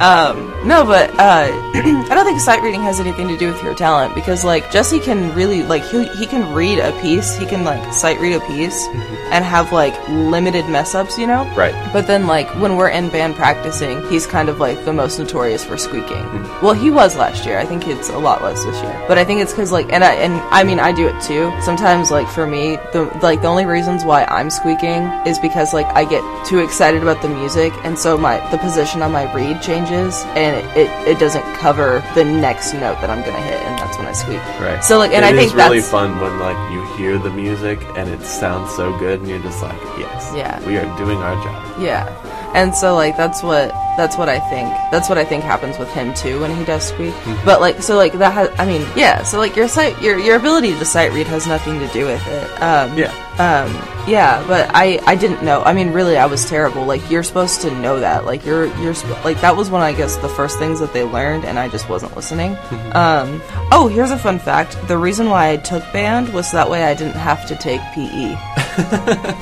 Um, 0.00 0.59
no, 0.64 0.84
but 0.84 1.10
uh, 1.18 1.48
I 1.74 2.08
don't 2.10 2.24
think 2.24 2.40
sight 2.40 2.62
reading 2.62 2.82
has 2.82 3.00
anything 3.00 3.28
to 3.28 3.36
do 3.36 3.52
with 3.52 3.62
your 3.62 3.74
talent 3.74 4.14
because 4.14 4.44
like 4.44 4.70
Jesse 4.70 5.00
can 5.00 5.34
really 5.34 5.62
like 5.62 5.82
he 5.84 6.06
he 6.08 6.26
can 6.26 6.52
read 6.52 6.78
a 6.78 6.92
piece, 7.00 7.36
he 7.36 7.46
can 7.46 7.64
like 7.64 7.92
sight 7.92 8.20
read 8.20 8.34
a 8.34 8.40
piece, 8.40 8.86
and 9.30 9.44
have 9.44 9.72
like 9.72 9.96
limited 10.08 10.68
mess 10.68 10.94
ups, 10.94 11.18
you 11.18 11.26
know. 11.26 11.44
Right. 11.54 11.74
But 11.92 12.06
then 12.06 12.26
like 12.26 12.48
when 12.60 12.76
we're 12.76 12.90
in 12.90 13.08
band 13.08 13.36
practicing, 13.36 14.06
he's 14.08 14.26
kind 14.26 14.48
of 14.48 14.58
like 14.60 14.84
the 14.84 14.92
most 14.92 15.18
notorious 15.18 15.64
for 15.64 15.78
squeaking. 15.78 16.24
Well, 16.60 16.74
he 16.74 16.90
was 16.90 17.16
last 17.16 17.46
year. 17.46 17.58
I 17.58 17.64
think 17.64 17.86
it's 17.88 18.10
a 18.10 18.18
lot 18.18 18.42
less 18.42 18.64
this 18.64 18.80
year. 18.82 19.04
But 19.08 19.18
I 19.18 19.24
think 19.24 19.40
it's 19.40 19.52
because 19.52 19.72
like 19.72 19.92
and 19.92 20.04
I 20.04 20.14
and 20.14 20.34
I 20.50 20.64
mean 20.64 20.80
I 20.80 20.92
do 20.92 21.06
it 21.06 21.22
too. 21.22 21.52
Sometimes 21.62 22.10
like 22.10 22.28
for 22.28 22.46
me, 22.46 22.76
the 22.92 23.04
like 23.22 23.42
the 23.42 23.48
only 23.48 23.64
reasons 23.64 24.04
why 24.04 24.24
I'm 24.24 24.50
squeaking 24.50 25.04
is 25.26 25.38
because 25.38 25.72
like 25.72 25.86
I 25.96 26.04
get 26.04 26.22
too 26.46 26.58
excited 26.58 27.02
about 27.02 27.22
the 27.22 27.28
music, 27.28 27.72
and 27.84 27.98
so 27.98 28.18
my 28.18 28.38
the 28.50 28.58
position 28.58 29.02
on 29.02 29.12
my 29.12 29.32
reed 29.32 29.62
changes, 29.62 30.22
and 30.36 30.49
it, 30.56 30.76
it, 30.76 31.08
it 31.08 31.18
doesn't 31.18 31.42
cover 31.56 32.02
the 32.14 32.24
next 32.24 32.72
note 32.74 33.00
that 33.00 33.10
I'm 33.10 33.20
gonna 33.24 33.40
hit, 33.42 33.60
and 33.62 33.78
that's 33.78 33.96
when 33.98 34.06
I 34.06 34.12
squeak. 34.12 34.38
Right. 34.60 34.82
So 34.82 34.98
like, 34.98 35.12
and 35.12 35.24
It 35.24 35.34
I 35.34 35.36
think 35.36 35.54
really 35.54 35.80
that's 35.80 35.90
fun 35.90 36.20
when 36.20 36.38
like 36.40 36.58
you 36.72 36.84
hear 36.96 37.18
the 37.18 37.30
music 37.30 37.80
and 37.96 38.08
it 38.08 38.22
sounds 38.22 38.74
so 38.74 38.96
good 38.98 39.20
and 39.20 39.28
you're 39.28 39.42
just 39.42 39.62
like, 39.62 39.80
yes, 39.98 40.32
Yeah. 40.34 40.64
we 40.66 40.76
are 40.78 40.86
doing 40.98 41.18
our 41.18 41.34
job. 41.42 41.80
Yeah. 41.80 42.06
And 42.54 42.74
so 42.74 42.94
like 42.94 43.16
that's 43.16 43.42
what 43.42 43.68
that's 43.96 44.16
what 44.16 44.28
I 44.28 44.38
think. 44.40 44.68
That's 44.90 45.08
what 45.08 45.18
I 45.18 45.24
think 45.24 45.44
happens 45.44 45.78
with 45.78 45.88
him 45.92 46.14
too 46.14 46.40
when 46.40 46.54
he 46.56 46.64
does 46.64 46.88
squeak. 46.88 47.14
But 47.44 47.60
like 47.60 47.82
so 47.82 47.96
like 47.96 48.12
that 48.14 48.32
has 48.32 48.50
I 48.58 48.66
mean, 48.66 48.86
yeah, 48.96 49.22
so 49.22 49.38
like 49.38 49.54
your 49.56 49.68
sight 49.68 50.00
your 50.02 50.18
your 50.18 50.36
ability 50.36 50.72
to 50.78 50.84
sight 50.84 51.12
read 51.12 51.26
has 51.28 51.46
nothing 51.46 51.78
to 51.80 51.86
do 51.88 52.06
with 52.06 52.26
it. 52.26 52.62
Um 52.62 52.96
Yeah. 52.98 53.12
um 53.38 53.70
yeah, 54.08 54.42
but 54.48 54.70
I 54.74 54.98
I 55.06 55.14
didn't 55.14 55.44
know. 55.44 55.62
I 55.62 55.72
mean, 55.72 55.92
really 55.92 56.16
I 56.16 56.26
was 56.26 56.44
terrible. 56.48 56.84
Like 56.86 57.08
you're 57.10 57.22
supposed 57.22 57.60
to 57.60 57.70
know 57.70 58.00
that. 58.00 58.24
Like 58.24 58.44
you're 58.44 58.66
you're 58.80 58.94
sp- 58.98 59.22
like 59.24 59.40
that 59.42 59.54
was 59.56 59.70
one 59.70 59.82
I 59.82 59.92
guess 59.92 60.16
the 60.16 60.28
first 60.30 60.58
things 60.58 60.80
that 60.80 60.92
they 60.92 61.04
learned 61.04 61.44
and 61.44 61.58
I 61.58 61.68
just 61.68 61.88
wasn't 61.88 62.16
listening. 62.16 62.56
Um 62.94 63.40
oh, 63.70 63.88
here's 63.92 64.10
a 64.10 64.18
fun 64.18 64.38
fact. 64.38 64.76
The 64.88 64.98
reason 64.98 65.28
why 65.30 65.50
I 65.50 65.56
took 65.58 65.84
band 65.92 66.32
was 66.34 66.50
that 66.52 66.68
way 66.68 66.84
I 66.84 66.94
didn't 66.94 67.14
have 67.16 67.46
to 67.48 67.54
take. 67.56 67.80
PE. 67.94 68.36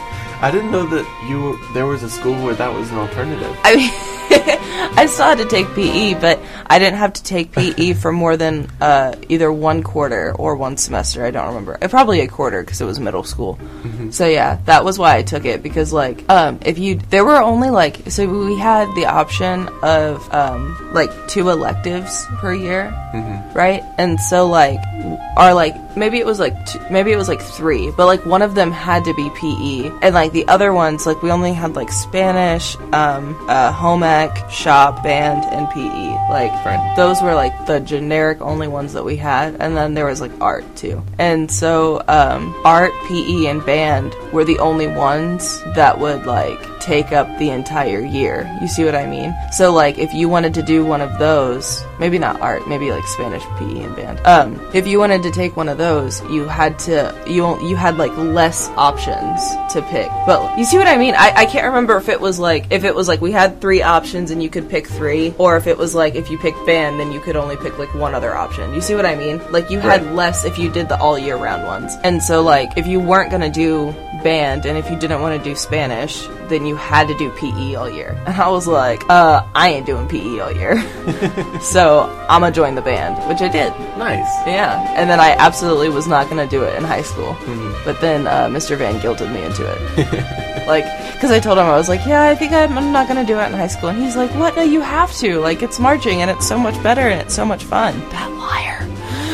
I 0.40 0.50
didn't 0.50 0.70
know 0.70 0.86
that 0.86 1.04
you 1.28 1.58
there 1.74 1.86
was 1.86 2.02
a 2.02 2.10
school 2.10 2.34
where 2.44 2.54
that 2.54 2.72
was 2.72 2.90
an 2.90 2.98
alternative. 2.98 3.56
I 3.64 3.74
mean, 3.74 3.90
I 4.98 5.06
still 5.06 5.26
had 5.26 5.38
to 5.38 5.46
take 5.46 5.66
PE, 5.74 6.14
but 6.14 6.38
I 6.66 6.78
didn't 6.78 6.98
have 6.98 7.14
to 7.14 7.22
take 7.22 7.52
PE 7.52 7.92
for 8.02 8.12
more 8.12 8.36
than 8.36 8.68
uh, 8.80 9.16
either 9.28 9.52
one 9.52 9.82
quarter 9.82 10.32
or 10.32 10.54
one 10.54 10.76
semester. 10.76 11.24
I 11.24 11.30
don't 11.32 11.48
remember. 11.48 11.76
Uh, 11.82 11.88
Probably 11.88 12.20
a 12.20 12.28
quarter 12.28 12.62
because 12.62 12.80
it 12.80 12.84
was 12.84 13.00
middle 13.00 13.24
school. 13.24 13.58
So 14.10 14.26
yeah, 14.26 14.58
that 14.66 14.84
was 14.84 14.98
why 14.98 15.16
I 15.16 15.22
took 15.22 15.44
it 15.44 15.62
because 15.62 15.92
like 15.92 16.28
um, 16.30 16.60
if 16.64 16.78
you 16.78 16.96
there 17.10 17.24
were 17.24 17.42
only 17.42 17.70
like 17.70 18.10
so 18.10 18.26
we 18.28 18.56
had 18.56 18.94
the 18.94 19.06
option 19.06 19.68
of 19.82 20.32
um, 20.32 20.92
like 20.92 21.10
two 21.28 21.48
electives 21.50 22.26
per 22.38 22.54
year, 22.54 22.90
right? 23.54 23.82
And 23.98 24.20
so 24.20 24.46
like 24.46 24.78
are 25.36 25.52
like 25.54 25.74
maybe 25.98 26.18
it 26.18 26.26
was 26.26 26.38
like 26.38 26.54
two, 26.66 26.80
maybe 26.90 27.12
it 27.12 27.16
was 27.16 27.28
like 27.28 27.40
three, 27.40 27.90
but 27.90 28.06
like 28.06 28.24
one 28.24 28.42
of 28.42 28.54
them 28.54 28.70
had 28.70 29.04
to 29.04 29.14
be 29.14 29.30
PE, 29.30 29.90
and 30.02 30.14
like 30.14 30.32
the 30.32 30.46
other 30.48 30.72
ones 30.72 31.06
like 31.06 31.22
we 31.22 31.30
only 31.30 31.52
had 31.52 31.76
like 31.76 31.90
Spanish, 31.90 32.76
um, 32.92 33.36
uh, 33.48 33.72
home 33.72 34.02
ec, 34.02 34.50
shop, 34.50 35.02
band, 35.02 35.44
and 35.52 35.68
PE. 35.70 36.08
Like 36.30 36.96
those 36.96 37.20
were 37.22 37.34
like 37.34 37.66
the 37.66 37.80
generic 37.80 38.40
only 38.40 38.68
ones 38.68 38.92
that 38.92 39.04
we 39.04 39.16
had, 39.16 39.56
and 39.60 39.76
then 39.76 39.94
there 39.94 40.06
was 40.06 40.20
like 40.20 40.32
art 40.40 40.64
too. 40.76 41.02
And 41.18 41.50
so 41.50 42.02
um, 42.08 42.54
art, 42.64 42.92
PE, 43.08 43.46
and 43.46 43.64
band 43.64 44.14
were 44.32 44.44
the 44.44 44.58
only 44.58 44.86
ones 44.86 45.62
that 45.74 45.98
would 45.98 46.26
like 46.26 46.77
take 46.88 47.12
up 47.12 47.28
the 47.38 47.50
entire 47.50 48.00
year. 48.00 48.48
You 48.62 48.66
see 48.68 48.84
what 48.84 48.94
I 48.94 49.06
mean? 49.06 49.34
So 49.52 49.72
like 49.72 49.98
if 49.98 50.14
you 50.14 50.26
wanted 50.28 50.54
to 50.54 50.62
do 50.62 50.84
one 50.84 51.02
of 51.02 51.18
those, 51.18 51.84
maybe 52.00 52.18
not 52.18 52.40
art, 52.40 52.66
maybe 52.66 52.90
like 52.90 53.04
Spanish, 53.08 53.42
PE, 53.58 53.80
and 53.86 53.94
band. 53.94 54.20
Um, 54.26 54.58
if 54.74 54.86
you 54.86 54.98
wanted 54.98 55.22
to 55.24 55.30
take 55.30 55.54
one 55.56 55.68
of 55.68 55.76
those, 55.76 56.22
you 56.30 56.46
had 56.46 56.78
to 56.80 57.14
you 57.26 57.42
you 57.68 57.76
had 57.76 57.98
like 57.98 58.16
less 58.16 58.68
options 58.70 59.40
to 59.74 59.82
pick. 59.90 60.08
But 60.26 60.58
you 60.58 60.64
see 60.64 60.78
what 60.78 60.86
I 60.86 60.96
mean? 60.96 61.14
I, 61.14 61.32
I 61.36 61.46
can't 61.46 61.66
remember 61.66 61.96
if 61.98 62.08
it 62.08 62.20
was 62.20 62.38
like 62.38 62.64
if 62.70 62.84
it 62.84 62.94
was 62.94 63.06
like 63.06 63.20
we 63.20 63.32
had 63.32 63.60
three 63.60 63.82
options 63.82 64.30
and 64.30 64.42
you 64.42 64.48
could 64.48 64.68
pick 64.70 64.86
three, 64.86 65.34
or 65.38 65.56
if 65.58 65.66
it 65.66 65.76
was 65.76 65.94
like 65.94 66.14
if 66.14 66.30
you 66.30 66.38
picked 66.38 66.64
band 66.66 66.98
then 66.98 67.12
you 67.12 67.20
could 67.20 67.36
only 67.36 67.56
pick 67.56 67.78
like 67.78 67.92
one 67.94 68.14
other 68.14 68.34
option. 68.34 68.72
You 68.74 68.80
see 68.80 68.94
what 68.94 69.04
I 69.06 69.14
mean? 69.14 69.40
Like 69.52 69.68
you 69.70 69.78
had 69.78 70.02
Right. 70.04 70.14
less 70.14 70.44
if 70.44 70.58
you 70.58 70.70
did 70.70 70.88
the 70.88 70.98
all 71.00 71.18
year 71.18 71.36
round 71.36 71.64
ones. 71.66 71.94
And 72.02 72.22
so 72.22 72.40
like 72.42 72.70
if 72.78 72.86
you 72.86 72.98
weren't 72.98 73.30
gonna 73.30 73.50
do 73.50 73.92
band 74.24 74.64
and 74.66 74.76
if 74.78 74.90
you 74.90 74.96
didn't 74.98 75.20
want 75.20 75.36
to 75.38 75.50
do 75.50 75.54
Spanish, 75.54 76.26
then 76.48 76.66
you 76.66 76.76
had 76.78 77.08
to 77.08 77.14
do 77.14 77.30
PE 77.30 77.74
all 77.74 77.90
year. 77.90 78.20
And 78.26 78.36
I 78.36 78.48
was 78.48 78.66
like, 78.66 79.04
uh, 79.10 79.46
I 79.54 79.70
ain't 79.70 79.86
doing 79.86 80.08
PE 80.08 80.38
all 80.38 80.52
year. 80.52 80.80
so 81.60 82.04
I'm 82.28 82.40
gonna 82.40 82.52
join 82.52 82.74
the 82.74 82.82
band, 82.82 83.16
which 83.28 83.40
I 83.40 83.48
did. 83.48 83.70
Nice. 83.98 84.28
Yeah, 84.46 84.94
and 84.96 85.10
then 85.10 85.20
I 85.20 85.32
absolutely 85.32 85.90
was 85.90 86.06
not 86.06 86.28
gonna 86.28 86.46
do 86.46 86.62
it 86.62 86.76
in 86.76 86.84
high 86.84 87.02
school, 87.02 87.36
but 87.84 88.00
then 88.00 88.26
uh, 88.26 88.46
Mr. 88.46 88.76
Van 88.76 88.98
guilted 89.00 89.32
me 89.32 89.42
into 89.42 89.66
it. 89.66 90.58
like, 90.66 90.84
because 91.12 91.30
I 91.30 91.40
told 91.40 91.58
him 91.58 91.66
I 91.66 91.76
was 91.76 91.88
like, 91.88 92.06
yeah, 92.06 92.22
I 92.22 92.34
think 92.34 92.52
I'm, 92.52 92.78
I'm 92.78 92.92
not 92.92 93.08
gonna 93.08 93.26
do 93.26 93.38
it 93.38 93.46
in 93.46 93.52
high 93.52 93.66
school, 93.66 93.90
and 93.90 94.00
he's 94.00 94.16
like, 94.16 94.30
what? 94.34 94.56
No, 94.56 94.62
you 94.62 94.80
have 94.80 95.12
to. 95.16 95.40
Like, 95.40 95.62
it's 95.62 95.78
marching, 95.78 96.22
and 96.22 96.30
it's 96.30 96.46
so 96.46 96.58
much 96.58 96.80
better, 96.82 97.02
and 97.02 97.20
it's 97.20 97.34
so 97.34 97.44
much 97.44 97.64
fun. 97.64 97.98
That 98.10 98.30
liar. 98.32 98.78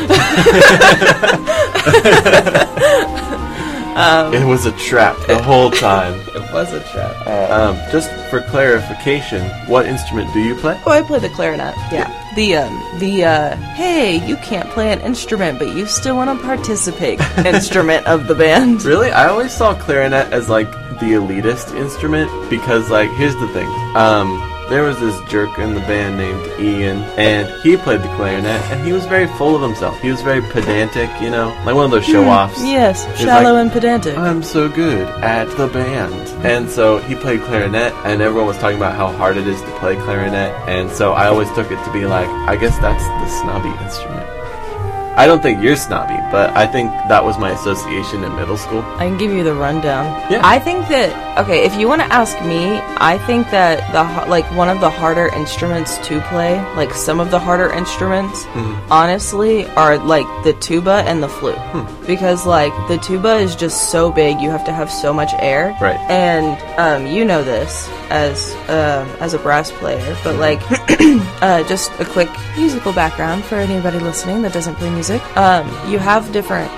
it 4.33 4.45
was 4.45 4.65
a 4.65 4.71
trap 4.73 5.15
the 5.27 5.41
whole 5.41 5.71
time. 5.71 6.19
It 6.55 6.59
was 6.59 6.71
a 6.71 6.79
trap. 6.89 7.27
Um, 7.27 7.75
just 7.91 8.09
for 8.29 8.39
clarification, 8.39 9.43
what 9.67 9.85
instrument 9.85 10.31
do 10.31 10.39
you 10.39 10.55
play? 10.55 10.79
Oh, 10.85 10.91
I 10.91 11.01
play 11.01 11.19
the 11.19 11.27
clarinet. 11.27 11.75
Yeah. 11.91 12.07
The 12.33 12.55
um 12.55 12.99
the 12.99 13.25
uh 13.25 13.55
hey, 13.73 14.25
you 14.25 14.37
can't 14.37 14.69
play 14.69 14.93
an 14.93 15.01
instrument, 15.01 15.59
but 15.59 15.75
you 15.75 15.85
still 15.85 16.15
want 16.15 16.39
to 16.39 16.45
participate 16.45 17.19
instrument 17.45 18.07
of 18.07 18.27
the 18.27 18.35
band. 18.35 18.85
Really? 18.85 19.11
I 19.11 19.27
always 19.27 19.51
saw 19.51 19.75
clarinet 19.75 20.31
as 20.31 20.47
like 20.47 20.71
the 21.01 21.19
elitist 21.19 21.75
instrument 21.75 22.31
because 22.49 22.89
like 22.89 23.09
here's 23.11 23.35
the 23.35 23.49
thing. 23.49 23.67
Um 23.97 24.39
there 24.69 24.83
was 24.83 24.99
this 24.99 25.19
jerk 25.29 25.59
in 25.59 25.73
the 25.73 25.79
band 25.81 26.17
named 26.17 26.59
Ian 26.59 26.97
and 27.17 27.47
he 27.61 27.77
played 27.77 28.01
the 28.01 28.07
clarinet 28.15 28.61
and 28.71 28.85
he 28.85 28.93
was 28.93 29.05
very 29.05 29.27
full 29.37 29.55
of 29.55 29.61
himself. 29.61 29.99
He 30.01 30.09
was 30.09 30.21
very 30.21 30.41
pedantic, 30.41 31.09
you 31.21 31.29
know, 31.29 31.49
like 31.65 31.75
one 31.75 31.85
of 31.85 31.91
those 31.91 32.05
hmm, 32.05 32.11
show 32.13 32.25
offs. 32.25 32.63
Yes, 32.63 33.05
He's 33.05 33.21
shallow 33.21 33.53
like, 33.53 33.61
and 33.61 33.71
pedantic. 33.71 34.17
I'm 34.17 34.43
so 34.43 34.67
good 34.67 35.07
at 35.23 35.45
the 35.57 35.67
band. 35.67 36.13
And 36.45 36.69
so 36.69 36.97
he 36.97 37.15
played 37.15 37.41
clarinet, 37.41 37.93
and 38.05 38.21
everyone 38.21 38.47
was 38.47 38.57
talking 38.57 38.77
about 38.77 38.95
how 38.95 39.07
hard 39.07 39.37
it 39.37 39.47
is 39.47 39.61
to 39.61 39.79
play 39.79 39.95
clarinet. 39.95 40.51
And 40.67 40.91
so 40.91 41.13
I 41.13 41.27
always 41.27 41.51
took 41.53 41.71
it 41.71 41.83
to 41.83 41.93
be 41.93 42.05
like, 42.05 42.27
I 42.27 42.55
guess 42.55 42.77
that's 42.79 43.03
the 43.03 43.41
snobby 43.41 43.69
instrument. 43.83 44.24
I 45.17 45.25
don't 45.27 45.41
think 45.41 45.63
you're 45.63 45.75
snobby, 45.77 46.17
but 46.31 46.55
I 46.57 46.67
think 46.67 46.91
that 47.07 47.23
was 47.23 47.37
my 47.37 47.51
association 47.51 48.23
in 48.23 48.35
middle 48.35 48.57
school. 48.57 48.81
I 48.97 49.07
can 49.07 49.17
give 49.17 49.31
you 49.31 49.43
the 49.43 49.53
rundown. 49.53 50.05
Yeah. 50.29 50.41
I 50.43 50.59
think 50.59 50.87
that 50.89 51.09
okay, 51.39 51.63
if 51.65 51.75
you 51.75 51.87
want 51.87 52.01
to 52.01 52.07
ask 52.11 52.35
me, 52.43 52.79
I 52.97 53.17
think 53.25 53.49
that 53.51 53.79
the 53.95 54.29
like 54.29 54.45
one 54.55 54.67
of 54.69 54.79
the 54.81 54.89
harder 54.89 55.27
instruments 55.27 55.97
to 56.07 56.19
play, 56.31 56.59
like 56.75 56.93
some 56.93 57.19
of 57.19 57.31
the 57.31 57.39
harder 57.39 57.71
instruments, 57.71 58.43
Mm-hmm. 58.55 58.91
honestly, 58.91 59.65
are 59.75 59.97
like 59.97 60.27
the 60.43 60.53
tuba 60.59 61.03
and 61.07 61.23
the 61.23 61.29
flute, 61.29 61.57
Hmm. 61.71 61.85
because 62.05 62.45
like 62.45 62.73
the 62.87 62.97
tuba 62.97 63.35
is 63.37 63.55
just 63.55 63.91
so 63.91 64.11
big, 64.11 64.39
you 64.41 64.49
have 64.49 64.65
to 64.65 64.73
have 64.73 64.91
so 64.91 65.13
much 65.13 65.31
air, 65.39 65.75
Right. 65.81 65.99
And 66.09 66.55
um, 66.79 67.07
you 67.07 67.23
know 67.25 67.41
this 67.43 67.87
as 68.09 68.53
um, 68.69 69.07
as 69.23 69.33
a 69.33 69.39
brass 69.39 69.71
player, 69.71 70.15
but 70.23 70.35
like 70.35 70.59
uh, 71.41 71.63
just 71.67 71.89
a 71.99 72.05
quick 72.05 72.29
musical 72.57 72.91
background 72.93 73.43
for 73.45 73.55
anybody 73.55 73.99
listening 73.99 74.41
that 74.43 74.51
doesn't 74.53 74.75
play 74.75 74.89
music. 74.89 75.04
Um, 75.35 75.67
you 75.89 75.99
have 75.99 76.31
different 76.31 76.71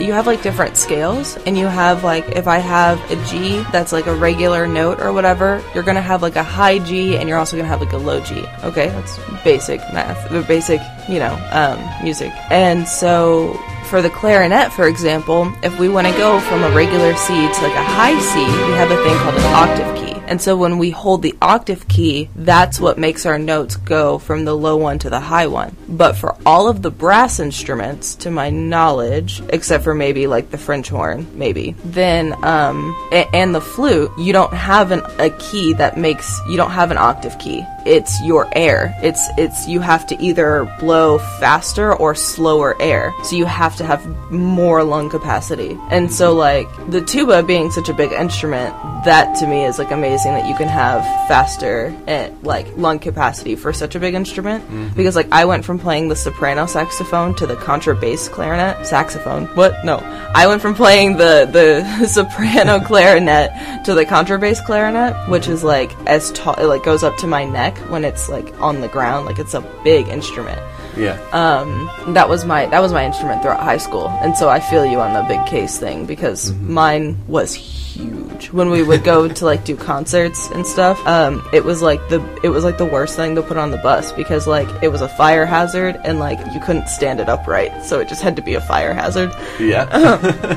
you 0.00 0.12
have 0.14 0.26
like 0.26 0.42
different 0.42 0.74
scales, 0.74 1.36
and 1.44 1.58
you 1.58 1.66
have 1.66 2.02
like 2.02 2.26
if 2.30 2.46
I 2.48 2.58
have 2.58 2.98
a 3.10 3.16
G 3.26 3.62
that's 3.72 3.92
like 3.92 4.06
a 4.06 4.14
regular 4.14 4.66
note 4.66 5.00
or 5.00 5.12
whatever, 5.12 5.62
you're 5.74 5.84
gonna 5.84 6.00
have 6.00 6.22
like 6.22 6.36
a 6.36 6.42
high 6.42 6.78
G, 6.78 7.18
and 7.18 7.28
you're 7.28 7.36
also 7.36 7.58
gonna 7.58 7.68
have 7.68 7.82
like 7.82 7.92
a 7.92 7.98
low 7.98 8.20
G. 8.20 8.42
Okay, 8.64 8.88
that's 8.88 9.18
basic 9.44 9.80
math, 9.92 10.32
or 10.32 10.42
basic 10.42 10.80
you 11.10 11.18
know 11.18 11.36
um, 11.52 11.78
music, 12.02 12.32
and 12.50 12.86
so. 12.88 13.60
For 13.86 14.02
the 14.02 14.10
clarinet, 14.10 14.72
for 14.72 14.88
example, 14.88 15.52
if 15.62 15.78
we 15.78 15.88
want 15.88 16.08
to 16.08 16.12
go 16.14 16.40
from 16.40 16.64
a 16.64 16.70
regular 16.74 17.14
C 17.14 17.34
to 17.34 17.62
like 17.62 17.72
a 17.72 17.84
high 17.84 18.18
C, 18.18 18.40
we 18.40 18.72
have 18.74 18.90
a 18.90 18.96
thing 18.96 19.16
called 19.18 19.36
an 19.36 19.44
octave 19.54 19.94
key. 19.94 20.05
And 20.26 20.40
so 20.40 20.56
when 20.56 20.78
we 20.78 20.90
hold 20.90 21.22
the 21.22 21.36
octave 21.40 21.86
key, 21.88 22.28
that's 22.34 22.80
what 22.80 22.98
makes 22.98 23.26
our 23.26 23.38
notes 23.38 23.76
go 23.76 24.18
from 24.18 24.44
the 24.44 24.54
low 24.54 24.76
one 24.76 24.98
to 25.00 25.10
the 25.10 25.20
high 25.20 25.46
one. 25.46 25.76
But 25.88 26.16
for 26.16 26.36
all 26.44 26.68
of 26.68 26.82
the 26.82 26.90
brass 26.90 27.38
instruments, 27.38 28.14
to 28.16 28.30
my 28.30 28.50
knowledge, 28.50 29.40
except 29.50 29.84
for 29.84 29.94
maybe 29.94 30.26
like 30.26 30.50
the 30.50 30.58
French 30.58 30.88
horn, 30.88 31.26
maybe, 31.34 31.76
then, 31.84 32.32
um, 32.44 32.96
and 33.12 33.54
the 33.54 33.60
flute, 33.60 34.10
you 34.18 34.32
don't 34.32 34.52
have 34.52 34.90
an, 34.90 35.02
a 35.18 35.30
key 35.38 35.72
that 35.74 35.96
makes, 35.96 36.40
you 36.48 36.56
don't 36.56 36.72
have 36.72 36.90
an 36.90 36.98
octave 36.98 37.38
key. 37.38 37.64
It's 37.84 38.20
your 38.22 38.48
air. 38.56 38.92
It's, 39.02 39.28
it's, 39.38 39.68
you 39.68 39.78
have 39.78 40.08
to 40.08 40.20
either 40.20 40.64
blow 40.80 41.18
faster 41.38 41.94
or 41.94 42.16
slower 42.16 42.74
air. 42.82 43.14
So 43.22 43.36
you 43.36 43.44
have 43.46 43.76
to 43.76 43.84
have 43.84 44.04
more 44.32 44.82
lung 44.82 45.08
capacity. 45.08 45.78
And 45.90 46.12
so 46.12 46.34
like, 46.34 46.68
the 46.90 47.00
tuba 47.00 47.44
being 47.44 47.70
such 47.70 47.88
a 47.88 47.94
big 47.94 48.10
instrument, 48.10 48.74
that 49.04 49.36
to 49.36 49.46
me 49.46 49.64
is 49.64 49.78
like 49.78 49.92
amazing 49.92 50.15
that 50.24 50.48
you 50.48 50.54
can 50.54 50.68
have 50.68 51.02
faster 51.28 51.96
and 52.06 52.42
like 52.42 52.66
lung 52.76 52.98
capacity 52.98 53.56
for 53.56 53.72
such 53.72 53.94
a 53.94 54.00
big 54.00 54.14
instrument. 54.14 54.64
Mm-hmm. 54.64 54.96
Because 54.96 55.16
like 55.16 55.28
I 55.32 55.44
went 55.44 55.64
from 55.64 55.78
playing 55.78 56.08
the 56.08 56.16
soprano 56.16 56.66
saxophone 56.66 57.34
to 57.36 57.46
the 57.46 57.56
contrabass 57.56 58.30
clarinet 58.30 58.86
saxophone. 58.86 59.46
What? 59.48 59.84
No. 59.84 59.98
I 60.34 60.46
went 60.46 60.62
from 60.62 60.74
playing 60.74 61.16
the 61.16 61.48
the 61.50 62.06
soprano 62.06 62.80
clarinet 62.84 63.84
to 63.84 63.94
the 63.94 64.04
contrabass 64.04 64.64
clarinet 64.64 65.28
which 65.28 65.48
is 65.48 65.62
like 65.62 65.92
as 66.06 66.32
tall 66.32 66.54
it 66.54 66.66
like 66.66 66.82
goes 66.84 67.02
up 67.02 67.16
to 67.18 67.26
my 67.26 67.44
neck 67.44 67.76
when 67.90 68.04
it's 68.04 68.28
like 68.28 68.58
on 68.60 68.80
the 68.80 68.88
ground 68.88 69.26
like 69.26 69.38
it's 69.38 69.54
a 69.54 69.60
big 69.82 70.08
instrument. 70.08 70.60
Yeah. 70.96 71.20
um, 71.32 72.14
that 72.14 72.28
was 72.28 72.46
my 72.46 72.66
that 72.66 72.80
was 72.80 72.92
my 72.92 73.04
instrument 73.04 73.42
throughout 73.42 73.60
high 73.60 73.76
school, 73.76 74.08
and 74.22 74.34
so 74.34 74.48
I 74.48 74.60
feel 74.60 74.86
you 74.86 75.00
on 75.00 75.12
the 75.12 75.22
big 75.28 75.44
case 75.46 75.78
thing 75.78 76.06
because 76.06 76.52
mm-hmm. 76.52 76.72
mine 76.72 77.18
was 77.28 77.54
huge. 77.96 78.50
When 78.52 78.70
we 78.70 78.82
would 78.82 79.04
go 79.04 79.28
to 79.28 79.44
like 79.44 79.64
do 79.64 79.76
concerts 79.76 80.50
and 80.50 80.66
stuff, 80.66 81.04
um, 81.06 81.46
it 81.52 81.64
was 81.64 81.82
like 81.82 82.06
the 82.08 82.20
it 82.42 82.50
was 82.50 82.64
like 82.64 82.78
the 82.78 82.86
worst 82.86 83.16
thing 83.16 83.34
to 83.34 83.42
put 83.42 83.56
on 83.56 83.70
the 83.70 83.78
bus 83.78 84.12
because 84.12 84.46
like 84.46 84.68
it 84.82 84.88
was 84.88 85.00
a 85.00 85.08
fire 85.08 85.46
hazard 85.46 85.98
and 86.04 86.18
like 86.18 86.38
you 86.54 86.60
couldn't 86.60 86.88
stand 86.88 87.20
it 87.20 87.28
upright, 87.28 87.84
so 87.84 88.00
it 88.00 88.08
just 88.08 88.22
had 88.22 88.36
to 88.36 88.42
be 88.42 88.54
a 88.54 88.60
fire 88.60 88.92
hazard 88.92 89.32
yeah. 89.58 89.86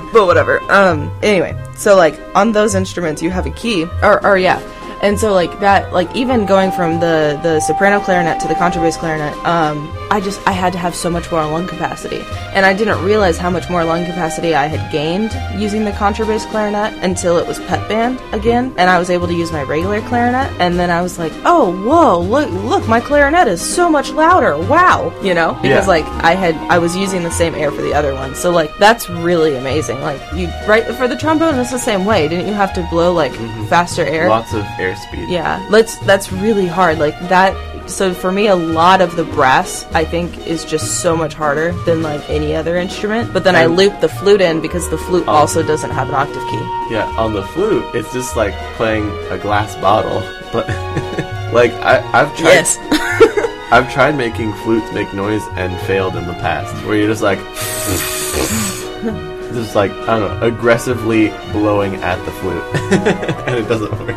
but 0.13 0.25
whatever. 0.25 0.59
Um. 0.71 1.11
Anyway, 1.23 1.55
so 1.75 1.95
like 1.95 2.19
on 2.35 2.51
those 2.51 2.75
instruments, 2.75 3.21
you 3.21 3.29
have 3.29 3.45
a 3.45 3.51
key, 3.51 3.85
or 4.03 4.25
or 4.25 4.37
yeah, 4.37 4.59
And 5.01 5.19
so 5.19 5.33
like 5.33 5.59
that, 5.61 5.93
like 5.93 6.13
even 6.15 6.45
going 6.45 6.71
from 6.71 6.99
the 6.99 7.39
the 7.41 7.59
soprano 7.61 7.99
clarinet 8.01 8.39
to 8.41 8.47
the 8.47 8.53
contrabass 8.55 8.97
clarinet, 8.97 9.33
um, 9.45 9.89
I 10.11 10.19
just 10.19 10.45
I 10.47 10.51
had 10.51 10.73
to 10.73 10.79
have 10.79 10.93
so 10.95 11.09
much 11.09 11.31
more 11.31 11.41
lung 11.45 11.67
capacity, 11.67 12.21
and 12.53 12.65
I 12.65 12.73
didn't 12.73 13.03
realize 13.05 13.37
how 13.37 13.49
much 13.49 13.69
more 13.69 13.83
lung 13.85 14.05
capacity 14.05 14.55
I 14.55 14.65
had 14.67 14.91
gained 14.91 15.31
using 15.59 15.85
the 15.85 15.91
contrabass 15.91 16.49
clarinet 16.51 16.93
until 17.03 17.37
it 17.37 17.47
was 17.47 17.59
pep 17.59 17.87
band 17.87 18.19
again, 18.33 18.73
and 18.77 18.89
I 18.89 18.99
was 18.99 19.09
able 19.09 19.27
to 19.27 19.33
use 19.33 19.51
my 19.51 19.63
regular 19.63 20.01
clarinet, 20.01 20.51
and 20.59 20.77
then 20.77 20.89
I 20.89 21.01
was 21.01 21.17
like, 21.17 21.31
oh 21.45 21.71
whoa, 21.87 22.19
look 22.19 22.49
look, 22.51 22.87
my 22.87 22.99
clarinet 22.99 23.47
is 23.47 23.61
so 23.61 23.89
much 23.89 24.11
louder, 24.11 24.57
wow, 24.57 25.13
you 25.23 25.33
know, 25.33 25.53
because 25.61 25.85
Yeah. 25.85 25.95
like 25.95 26.05
I 26.23 26.35
had 26.35 26.55
I 26.69 26.77
was 26.79 26.95
using 26.97 27.23
the 27.23 27.31
same 27.31 27.55
air 27.55 27.71
for 27.71 27.81
the 27.81 27.93
other 27.93 28.13
one, 28.15 28.35
so 28.35 28.51
like 28.51 28.75
that's 28.79 29.09
really 29.09 29.55
amazing. 29.55 30.01
Like 30.01 30.19
you 30.33 30.47
right 30.67 30.85
for 30.97 31.07
the 31.07 31.15
trombone, 31.15 31.57
it's 31.57 31.71
the 31.71 31.79
same 31.79 32.03
way. 32.03 32.27
Didn't 32.27 32.47
you 32.47 32.53
have 32.53 32.73
to 32.73 32.85
blow 32.89 33.13
like 33.13 33.33
faster 33.69 34.03
air? 34.03 34.27
Lots 34.27 34.53
of 34.53 34.65
airspeed. 34.93 35.29
Yeah, 35.29 35.65
let's. 35.69 35.97
That's 35.99 36.31
really 36.31 36.67
hard. 36.67 36.99
Like 36.99 37.17
that. 37.29 37.53
So 37.89 38.13
for 38.13 38.31
me, 38.31 38.47
a 38.47 38.55
lot 38.55 39.01
of 39.01 39.15
the 39.15 39.23
brass, 39.23 39.83
I 39.93 40.05
think, 40.05 40.45
is 40.45 40.63
just 40.63 41.01
so 41.01 41.17
much 41.17 41.33
harder 41.33 41.71
than 41.85 42.03
like 42.03 42.29
any 42.29 42.55
other 42.55 42.75
instrument. 42.77 43.33
But 43.33 43.43
then 43.43 43.55
I 43.55 43.65
loop 43.65 43.99
the 43.99 44.09
flute 44.09 44.41
in 44.41 44.61
because 44.61 44.87
the 44.91 44.97
flute 44.97 45.25
Oh. 45.27 45.31
also 45.31 45.63
doesn't 45.63 45.89
have 45.89 46.07
an 46.09 46.13
octave 46.15 46.43
key. 46.51 46.93
Yeah, 46.93 47.11
on 47.17 47.33
the 47.33 47.41
flute, 47.47 47.83
it's 47.95 48.13
just 48.13 48.35
like 48.35 48.53
playing 48.75 49.09
a 49.31 49.37
glass 49.39 49.75
bottle. 49.77 50.21
But 50.53 50.67
like 51.53 51.71
I, 51.81 51.99
I've 52.13 52.35
tried, 52.37 52.53
Yes. 52.53 52.77
I've 53.71 53.91
tried 53.91 54.15
making 54.15 54.53
flutes 54.63 54.91
make 54.93 55.11
noise 55.13 55.43
and 55.55 55.75
failed 55.87 56.15
in 56.15 56.25
the 56.27 56.33
past. 56.33 56.73
Where 56.85 56.95
you're 56.95 57.07
just 57.07 57.23
like, 57.23 57.39
just 59.53 59.75
like 59.75 59.91
I 59.91 60.19
don't 60.19 60.39
know, 60.39 60.45
aggressively 60.47 61.29
blowing 61.51 61.95
at 61.95 62.23
the 62.25 62.31
flute, 62.31 62.63
and 63.47 63.55
it 63.57 63.67
doesn't 63.67 63.91
work. 63.99 64.15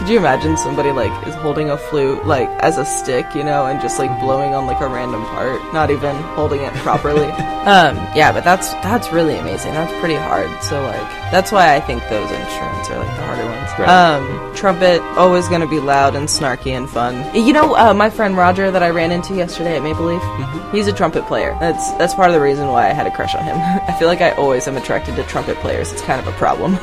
Could 0.00 0.08
you 0.08 0.16
imagine 0.16 0.56
somebody 0.56 0.92
like 0.92 1.12
is 1.26 1.34
holding 1.34 1.68
a 1.68 1.76
flute 1.76 2.24
like 2.24 2.48
as 2.60 2.78
a 2.78 2.86
stick, 2.86 3.34
you 3.34 3.44
know, 3.44 3.66
and 3.66 3.82
just 3.82 3.98
like 3.98 4.08
blowing 4.18 4.54
on 4.54 4.64
like 4.64 4.80
a 4.80 4.88
random 4.88 5.22
part, 5.26 5.60
not 5.74 5.90
even 5.90 6.16
holding 6.32 6.62
it 6.62 6.72
properly? 6.76 7.26
um, 7.68 7.96
yeah, 8.16 8.32
but 8.32 8.42
that's 8.42 8.72
that's 8.80 9.12
really 9.12 9.36
amazing. 9.36 9.74
That's 9.74 9.92
pretty 10.00 10.14
hard. 10.14 10.48
So 10.62 10.82
like 10.82 11.06
that's 11.30 11.52
why 11.52 11.74
I 11.74 11.80
think 11.80 12.02
those 12.08 12.30
instruments 12.30 12.88
are 12.88 12.98
like 12.98 13.14
the 13.14 13.22
harder 13.24 13.44
ones. 13.44 13.70
Right. 13.78 13.88
Um, 13.90 14.54
trumpet 14.54 15.02
always 15.18 15.46
going 15.48 15.60
to 15.60 15.68
be 15.68 15.80
loud 15.80 16.16
and 16.16 16.28
snarky 16.28 16.70
and 16.70 16.88
fun. 16.88 17.34
You 17.34 17.52
know, 17.52 17.76
uh, 17.76 17.92
my 17.92 18.08
friend 18.08 18.38
Roger 18.38 18.70
that 18.70 18.82
I 18.82 18.88
ran 18.88 19.12
into 19.12 19.34
yesterday 19.34 19.76
at 19.76 19.82
Maple 19.82 20.06
Leaf, 20.06 20.72
he's 20.72 20.86
a 20.86 20.94
trumpet 20.94 21.26
player. 21.26 21.54
That's 21.60 21.92
that's 21.98 22.14
part 22.14 22.30
of 22.30 22.34
the 22.34 22.40
reason 22.40 22.68
why 22.68 22.88
I 22.88 22.94
had 22.94 23.06
a 23.06 23.10
crush 23.10 23.34
on 23.34 23.44
him. 23.44 23.56
I 23.86 23.94
feel 23.98 24.08
like 24.08 24.22
I 24.22 24.30
always 24.30 24.66
am 24.66 24.78
attracted 24.78 25.16
to 25.16 25.24
trumpet 25.24 25.58
players. 25.58 25.92
It's 25.92 26.00
kind 26.00 26.26
of 26.26 26.26
a 26.26 26.36
problem. 26.38 26.78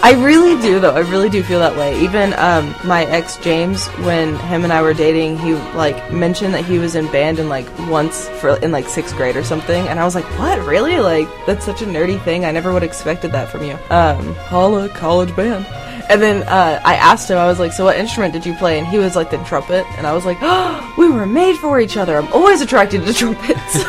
I 0.00 0.12
really 0.12 0.60
do, 0.62 0.78
though. 0.78 0.94
I 0.94 1.00
really 1.00 1.28
do 1.28 1.42
feel 1.42 1.58
that 1.58 1.76
way. 1.76 2.00
Even 2.00 2.32
um, 2.34 2.74
my 2.84 3.04
ex 3.06 3.36
James, 3.38 3.86
when 4.04 4.36
him 4.36 4.64
and 4.64 4.72
I 4.72 4.80
were 4.80 4.94
dating, 4.94 5.38
he 5.38 5.54
like 5.54 6.12
mentioned 6.12 6.54
that 6.54 6.64
he 6.64 6.78
was 6.78 6.94
in 6.94 7.10
band 7.10 7.38
in 7.38 7.48
like 7.48 7.66
once 7.88 8.28
for 8.40 8.56
in 8.58 8.70
like 8.70 8.86
sixth 8.86 9.16
grade 9.16 9.36
or 9.36 9.42
something, 9.42 9.88
and 9.88 9.98
I 9.98 10.04
was 10.04 10.14
like, 10.14 10.24
"What? 10.38 10.64
Really? 10.66 10.98
Like 10.98 11.28
that's 11.46 11.64
such 11.64 11.82
a 11.82 11.84
nerdy 11.84 12.22
thing. 12.22 12.44
I 12.44 12.52
never 12.52 12.72
would 12.72 12.82
have 12.82 12.88
expected 12.90 13.32
that 13.32 13.48
from 13.48 13.64
you." 13.64 13.74
Um, 13.90 14.34
holla, 14.36 14.88
college 14.88 15.34
band. 15.34 15.66
And 16.08 16.22
then 16.22 16.42
uh, 16.44 16.80
I 16.84 16.94
asked 16.94 17.28
him, 17.28 17.36
I 17.36 17.46
was 17.46 17.58
like, 17.58 17.72
"So 17.72 17.84
what 17.84 17.96
instrument 17.96 18.32
did 18.32 18.46
you 18.46 18.54
play?" 18.54 18.78
And 18.78 18.86
he 18.86 18.98
was 18.98 19.16
like, 19.16 19.30
"The 19.30 19.38
trumpet." 19.38 19.84
And 19.98 20.06
I 20.06 20.14
was 20.14 20.24
like, 20.24 20.38
"Oh, 20.40 20.94
we 20.96 21.10
were 21.10 21.26
made 21.26 21.56
for 21.56 21.80
each 21.80 21.96
other. 21.96 22.16
I'm 22.16 22.32
always 22.32 22.60
attracted 22.60 23.04
to 23.04 23.12
trumpets." 23.12 23.84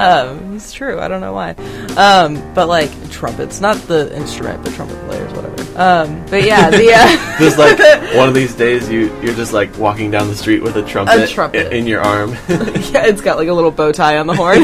Um, 0.00 0.56
it's 0.56 0.72
true. 0.72 0.98
I 0.98 1.08
don't 1.08 1.20
know 1.20 1.34
why. 1.34 1.52
Um, 1.96 2.54
but 2.54 2.68
like 2.68 2.90
trumpets, 3.10 3.60
not 3.60 3.76
the 3.88 4.14
instrument, 4.16 4.62
but 4.62 4.72
trumpet 4.74 4.98
players, 5.06 5.32
whatever. 5.32 5.60
Um, 5.76 6.24
but 6.26 6.44
yeah, 6.44 6.70
the 6.70 6.92
uh, 6.92 7.38
Just 7.38 7.58
like 7.58 7.78
one 8.16 8.28
of 8.28 8.34
these 8.34 8.54
days, 8.54 8.88
you 8.90 9.14
you're 9.22 9.34
just 9.34 9.52
like 9.52 9.76
walking 9.78 10.10
down 10.10 10.28
the 10.28 10.36
street 10.36 10.62
with 10.62 10.76
a 10.76 10.82
trumpet, 10.84 11.22
a 11.22 11.26
trumpet. 11.26 11.72
in 11.72 11.86
your 11.86 12.00
arm. 12.00 12.30
yeah, 12.48 13.06
it's 13.06 13.20
got 13.22 13.36
like 13.38 13.48
a 13.48 13.52
little 13.52 13.70
bow 13.70 13.92
tie 13.92 14.18
on 14.18 14.26
the 14.26 14.34
horn. 14.34 14.62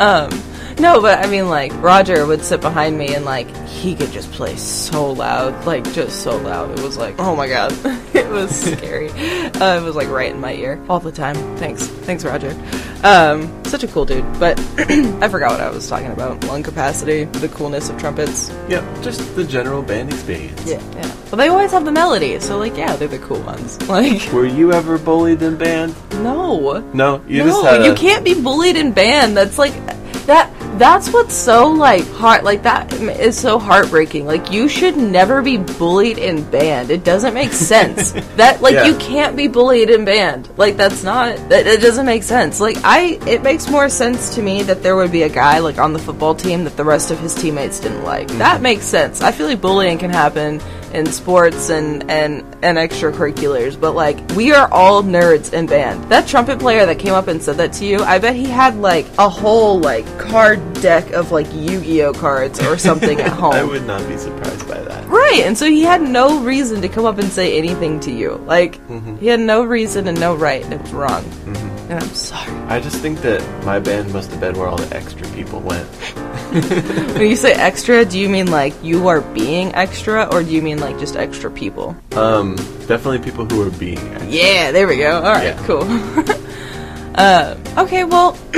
um, 0.00 0.30
no, 0.78 1.00
but 1.00 1.24
I 1.24 1.28
mean, 1.30 1.48
like 1.48 1.72
Roger 1.82 2.26
would 2.26 2.42
sit 2.42 2.60
behind 2.60 2.96
me 2.98 3.14
and 3.14 3.24
like 3.24 3.48
he 3.66 3.94
could 3.94 4.10
just 4.12 4.30
play 4.32 4.56
so 4.56 5.10
loud, 5.12 5.64
like 5.64 5.84
just 5.92 6.22
so 6.22 6.36
loud. 6.36 6.78
It 6.78 6.82
was 6.82 6.96
like, 6.96 7.14
oh 7.18 7.34
my 7.34 7.48
god, 7.48 7.72
it 8.14 8.28
was 8.28 8.50
scary. 8.54 9.10
Uh, 9.10 9.80
it 9.80 9.82
was 9.82 9.96
like 9.96 10.08
right 10.08 10.30
in 10.32 10.40
my 10.40 10.52
ear 10.54 10.82
all 10.88 11.00
the 11.00 11.12
time. 11.12 11.34
Thanks, 11.56 11.86
thanks, 11.86 12.24
Roger. 12.24 12.50
Um, 13.04 13.64
such 13.64 13.84
a 13.84 13.88
cool 13.88 14.04
dude. 14.04 14.24
But 14.38 14.58
I 14.78 15.28
forgot 15.28 15.52
what 15.52 15.60
I 15.60 15.70
was 15.70 15.88
talking 15.88 16.10
about. 16.10 16.42
Lung 16.44 16.62
capacity, 16.62 17.24
the 17.24 17.48
coolness 17.48 17.88
of 17.90 17.98
trumpets. 17.98 18.50
yep, 18.68 18.84
just 19.02 19.34
the 19.36 19.44
general 19.44 19.82
band 19.82 20.12
experience. 20.12 20.64
Yeah, 20.66 20.80
yeah. 20.94 21.14
But 21.30 21.36
they 21.36 21.48
always 21.48 21.72
have 21.72 21.84
the 21.84 21.92
melody, 21.92 22.38
so 22.40 22.58
like, 22.58 22.76
yeah, 22.76 22.96
they're 22.96 23.08
the 23.08 23.18
cool 23.18 23.40
ones. 23.42 23.78
Like, 23.88 24.30
Were 24.32 24.46
you 24.46 24.72
ever 24.72 24.98
bullied 24.98 25.40
in 25.42 25.56
band? 25.56 25.94
no. 26.22 26.80
No, 26.92 27.22
you 27.28 27.38
no, 27.44 27.46
just 27.46 27.64
had 27.64 27.84
you 27.84 27.94
can't 27.94 28.24
be 28.24 28.34
bullied 28.40 28.76
in 28.76 28.92
band. 28.92 29.36
That's 29.36 29.58
like 29.58 29.72
that. 30.26 30.50
That's 30.78 31.10
what's 31.10 31.34
so 31.34 31.68
like 31.68 32.06
heart 32.12 32.44
like 32.44 32.62
that 32.64 32.92
is 32.92 33.38
so 33.38 33.58
heartbreaking. 33.58 34.26
Like 34.26 34.50
you 34.52 34.68
should 34.68 34.96
never 34.96 35.40
be 35.40 35.56
bullied 35.56 36.18
and 36.18 36.48
banned 36.50 36.90
It 36.90 37.02
doesn't 37.02 37.32
make 37.34 37.52
sense. 37.72 38.12
that 38.36 38.60
like 38.60 38.74
Yeah. 38.74 38.84
you 38.84 38.96
can't 38.98 39.36
be 39.36 39.48
bullied 39.48 39.88
and 39.90 40.04
banned 40.04 40.48
Like 40.58 40.76
that's 40.76 41.02
not 41.02 41.36
that 41.48 41.66
it 41.66 41.80
doesn't 41.80 42.04
make 42.06 42.22
sense. 42.22 42.60
Like 42.60 42.76
I 42.84 43.18
it 43.26 43.42
makes 43.42 43.70
more 43.70 43.88
sense 43.88 44.34
to 44.34 44.42
me 44.42 44.62
that 44.64 44.82
there 44.82 44.96
would 44.96 45.12
be 45.12 45.22
a 45.22 45.28
guy 45.30 45.60
like 45.60 45.78
on 45.78 45.92
the 45.92 45.98
football 45.98 46.34
team 46.34 46.64
that 46.64 46.76
the 46.76 46.84
rest 46.84 47.10
of 47.10 47.18
his 47.20 47.34
teammates 47.34 47.80
didn't 47.80 48.04
like. 48.04 48.28
Mm-hmm. 48.28 48.38
That 48.38 48.60
makes 48.60 48.84
sense. 48.84 49.22
I 49.22 49.32
feel 49.32 49.46
like 49.46 49.60
bullying 49.60 49.98
can 49.98 50.10
happen 50.10 50.60
in 50.96 51.06
sports 51.12 51.68
and 51.68 52.10
and 52.10 52.42
and 52.62 52.78
extracurriculars, 52.78 53.78
but 53.78 53.92
like 53.92 54.18
we 54.30 54.52
are 54.52 54.68
all 54.72 55.02
nerds 55.02 55.52
in 55.52 55.66
band. 55.66 56.02
That 56.10 56.26
trumpet 56.26 56.58
player 56.58 56.86
that 56.86 56.98
came 56.98 57.12
up 57.12 57.28
and 57.28 57.42
said 57.42 57.58
that 57.58 57.74
to 57.74 57.84
you, 57.84 57.98
I 58.00 58.18
bet 58.18 58.34
he 58.34 58.46
had 58.46 58.76
like 58.76 59.06
a 59.18 59.28
whole 59.28 59.78
like 59.78 60.06
card 60.18 60.60
deck 60.80 61.12
of 61.12 61.30
like 61.32 61.46
Yu-Gi-Oh 61.52 62.14
cards 62.14 62.60
or 62.64 62.78
something 62.78 63.20
at 63.20 63.32
home. 63.42 63.52
I 63.52 63.62
would 63.62 63.86
not 63.86 64.06
be 64.08 64.16
surprised 64.16 64.66
by 64.66 64.80
that. 64.80 65.05
Right, 65.08 65.42
and 65.44 65.56
so 65.56 65.66
he 65.66 65.82
had 65.82 66.02
no 66.02 66.40
reason 66.40 66.82
to 66.82 66.88
come 66.88 67.04
up 67.04 67.18
and 67.18 67.28
say 67.30 67.56
anything 67.58 68.00
to 68.00 68.10
you. 68.10 68.34
Like 68.46 68.80
he 69.20 69.26
had 69.28 69.40
no 69.40 69.64
reason 69.64 70.08
and 70.08 70.18
no 70.18 70.34
right, 70.34 70.62
and 70.64 70.74
it 70.74 70.80
was 70.82 70.92
wrong. 70.92 71.24
And 71.88 72.00
I'm 72.02 72.08
sorry. 72.14 72.52
I 72.66 72.80
just 72.80 72.96
think 72.98 73.20
that 73.20 73.40
my 73.64 73.78
band 73.78 74.12
must 74.12 74.30
have 74.32 74.40
been 74.40 74.58
where 74.58 74.66
all 74.66 74.76
the 74.76 74.96
extra 74.96 75.26
people 75.28 75.60
went. 75.60 75.86
When 77.16 77.28
you 77.28 77.36
say 77.36 77.52
extra, 77.52 78.04
do 78.04 78.18
you 78.18 78.28
mean 78.28 78.50
like 78.50 78.72
you 78.82 79.08
are 79.08 79.20
being 79.20 79.74
extra, 79.74 80.24
or 80.32 80.42
do 80.42 80.50
you 80.50 80.62
mean 80.62 80.78
like 80.78 80.98
just 80.98 81.14
extra 81.16 81.50
people? 81.50 81.94
Um, 82.12 82.56
definitely 82.86 83.18
people 83.18 83.44
who 83.46 83.66
are 83.66 83.70
being 83.78 83.98
extra. 83.98 84.28
Yeah, 84.30 84.72
there 84.72 84.86
we 84.88 84.96
go. 84.96 85.16
All 85.22 85.32
right, 85.32 85.54
Yeah. 85.54 85.66
cool. 85.66 85.82
uh, 87.14 87.56
okay, 87.78 88.04
well, 88.04 88.36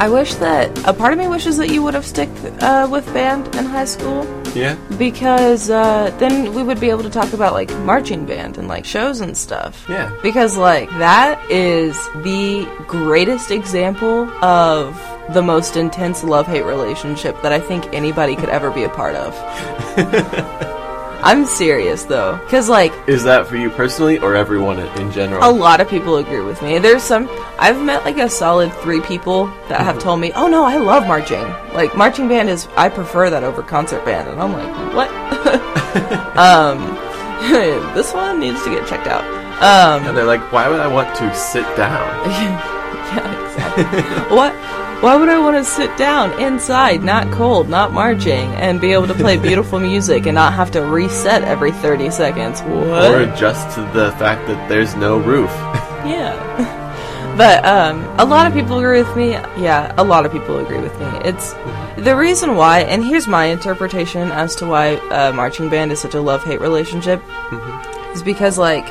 I 0.00 0.08
wish 0.08 0.34
that 0.36 0.70
a 0.88 0.92
part 0.92 1.12
of 1.12 1.18
me 1.18 1.28
wishes 1.28 1.56
that 1.58 1.68
you 1.70 1.82
would 1.82 1.94
have 1.94 2.04
stick 2.06 2.28
uh, 2.60 2.88
with 2.90 3.04
band 3.12 3.54
in 3.56 3.64
high 3.66 3.84
school 3.86 4.24
Yeah? 4.56 4.76
because 4.98 5.70
uh, 5.70 6.14
then 6.18 6.54
we 6.54 6.62
would 6.62 6.80
be 6.80 6.90
able 6.90 7.02
to 7.02 7.10
talk 7.10 7.32
about 7.32 7.52
like 7.52 7.70
marching 7.80 8.24
band 8.24 8.58
and 8.58 8.68
like 8.68 8.84
shows 8.84 9.20
and 9.20 9.36
stuff. 9.36 9.84
Yeah. 9.88 10.16
Because 10.22 10.56
like 10.56 10.88
that 10.98 11.38
is 11.50 11.94
the 12.22 12.66
greatest 12.86 13.50
example 13.50 14.28
of 14.42 14.96
the 15.34 15.42
most 15.42 15.76
intense 15.76 16.22
love-hate 16.22 16.64
relationship 16.64 17.40
that 17.42 17.52
I 17.52 17.60
think 17.60 17.92
anybody 17.92 18.36
could 18.36 18.48
ever 18.48 18.70
be 18.70 18.84
a 18.84 18.88
part 18.88 19.16
of. 19.16 20.72
I'm 21.26 21.44
serious 21.44 22.04
though, 22.04 22.38
because 22.44 22.68
like 22.68 22.92
Is 23.08 23.24
that 23.24 23.48
for 23.48 23.56
you 23.56 23.68
personally 23.68 24.16
or 24.20 24.36
everyone 24.36 24.78
in 24.78 24.86
in 25.00 25.10
general? 25.10 25.42
a 25.42 25.50
lot 25.50 25.80
of 25.80 25.88
people 25.90 26.18
agree 26.18 26.40
with 26.40 26.62
me. 26.62 26.78
There's 26.78 27.02
some 27.02 27.28
I've 27.58 27.82
met 27.82 28.04
like 28.04 28.16
a 28.18 28.28
solid 28.28 28.72
three 28.74 29.00
people 29.00 29.46
that 29.68 29.80
have 29.80 29.98
told 29.98 30.20
me, 30.20 30.30
"Oh 30.36 30.46
no, 30.46 30.64
I 30.64 30.76
love 30.76 31.04
marching. 31.08 31.42
Like 31.74 31.96
marching 31.96 32.28
band 32.28 32.48
is 32.48 32.68
I 32.76 32.88
prefer 32.88 33.28
that 33.30 33.42
over 33.42 33.60
concert 33.60 34.04
band." 34.04 34.28
And 34.28 34.40
I'm 34.40 34.52
like, 34.52 34.94
"What?" 34.94 35.10
um 36.38 36.78
this 37.96 38.14
one 38.14 38.38
needs 38.38 38.62
to 38.62 38.70
get 38.70 38.86
checked 38.86 39.08
out. 39.08 39.24
Um 39.60 40.06
and 40.06 40.16
they're 40.16 40.24
like, 40.34 40.52
why 40.52 40.68
would 40.68 40.78
I 40.80 40.86
want 40.86 41.12
to 41.16 41.34
sit 41.34 41.66
down? 41.76 42.06
yeah, 42.30 43.44
exactly. 43.46 44.36
what 44.36 44.54
why 45.00 45.14
would 45.16 45.28
I 45.28 45.38
want 45.38 45.56
to 45.56 45.64
sit 45.64 45.94
down 45.98 46.40
inside, 46.40 47.02
not 47.02 47.30
cold, 47.30 47.68
not 47.68 47.92
marching, 47.92 48.48
and 48.54 48.80
be 48.80 48.92
able 48.92 49.06
to 49.08 49.14
play 49.14 49.36
beautiful 49.48 49.78
music 49.78 50.26
and 50.26 50.34
not 50.34 50.54
have 50.54 50.70
to 50.72 50.82
reset 50.82 51.44
every 51.44 51.72
30 51.72 52.10
seconds? 52.10 52.62
What? 52.62 53.10
Or 53.10 53.20
adjust 53.20 53.74
to 53.76 53.82
the 53.92 54.12
fact 54.12 54.46
that 54.48 54.68
there's 54.68 54.94
no 54.96 55.18
roof. 55.18 55.50
Yeah. 56.06 56.36
But 57.36 57.66
um, 57.66 58.02
a 58.18 58.24
lot 58.24 58.46
of 58.46 58.54
people 58.54 58.78
agree 58.78 59.02
with 59.02 59.14
me. 59.14 59.32
Yeah, 59.32 59.92
a 59.98 60.04
lot 60.04 60.24
of 60.24 60.32
people 60.32 60.58
agree 60.58 60.80
with 60.80 60.98
me. 60.98 61.06
It's 61.22 61.52
the 61.98 62.16
reason 62.16 62.56
why, 62.56 62.80
and 62.80 63.04
here's 63.04 63.26
my 63.26 63.46
interpretation 63.46 64.30
as 64.32 64.56
to 64.56 64.66
why 64.66 64.94
uh, 65.10 65.32
marching 65.32 65.68
band 65.68 65.92
is 65.92 66.00
such 66.00 66.14
a 66.14 66.20
love 66.20 66.42
hate 66.44 66.62
relationship, 66.62 67.22
is 68.14 68.22
because 68.22 68.56
like 68.56 68.86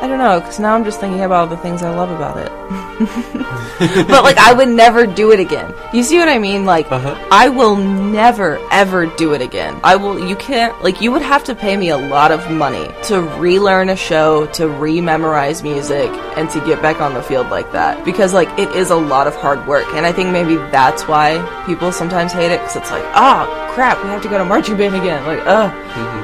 I 0.00 0.06
don't 0.06 0.18
know, 0.18 0.38
because 0.40 0.60
now 0.60 0.74
I'm 0.74 0.84
just 0.84 1.00
thinking 1.00 1.22
about 1.22 1.40
all 1.40 1.46
the 1.48 1.56
things 1.56 1.82
I 1.82 1.90
love 1.94 2.10
about 2.10 2.36
it. 2.38 2.52
but 4.08 4.22
like, 4.22 4.38
I 4.38 4.52
would 4.52 4.68
never 4.68 5.06
do 5.06 5.32
it 5.32 5.40
again. 5.40 5.72
You 5.92 6.02
see 6.04 6.18
what 6.18 6.28
I 6.28 6.38
mean? 6.38 6.64
Like, 6.64 6.90
Uh-huh. 6.90 7.16
I 7.32 7.48
will 7.48 7.76
never 7.76 8.58
ever 8.70 9.06
do 9.06 9.34
it 9.34 9.42
again. 9.42 9.78
I 9.82 9.96
will. 9.96 10.18
You 10.18 10.36
can't. 10.36 10.80
Like, 10.84 11.00
you 11.00 11.10
would 11.12 11.22
have 11.22 11.42
to 11.44 11.54
pay 11.54 11.76
me 11.76 11.88
a 11.90 11.96
lot 11.96 12.30
of 12.30 12.48
money 12.50 12.88
to 13.04 13.22
relearn 13.38 13.88
a 13.88 13.96
show, 13.96 14.46
to 14.58 14.68
re-memorize 14.68 15.62
music, 15.62 16.10
and 16.36 16.48
to 16.50 16.60
get 16.64 16.80
back 16.80 17.00
on 17.00 17.14
the 17.14 17.22
field 17.22 17.48
like 17.50 17.72
that. 17.72 18.04
Because 18.04 18.32
like, 18.32 18.48
it 18.58 18.68
is 18.76 18.90
a 18.90 18.96
lot 18.96 19.26
of 19.26 19.34
hard 19.36 19.66
work, 19.66 19.86
and 19.94 20.06
I 20.06 20.12
think 20.12 20.30
maybe 20.30 20.56
that's 20.70 21.08
why 21.08 21.38
people 21.66 21.90
sometimes 21.92 22.32
hate 22.32 22.52
it. 22.52 22.60
Because 22.60 22.76
it's 22.76 22.90
like, 22.90 23.04
oh 23.14 23.68
crap, 23.74 24.02
we 24.04 24.10
have 24.10 24.22
to 24.22 24.28
go 24.28 24.38
to 24.38 24.44
marching 24.44 24.76
band 24.76 24.94
again. 24.94 25.24
Like, 25.26 25.40
ugh, 25.44 25.72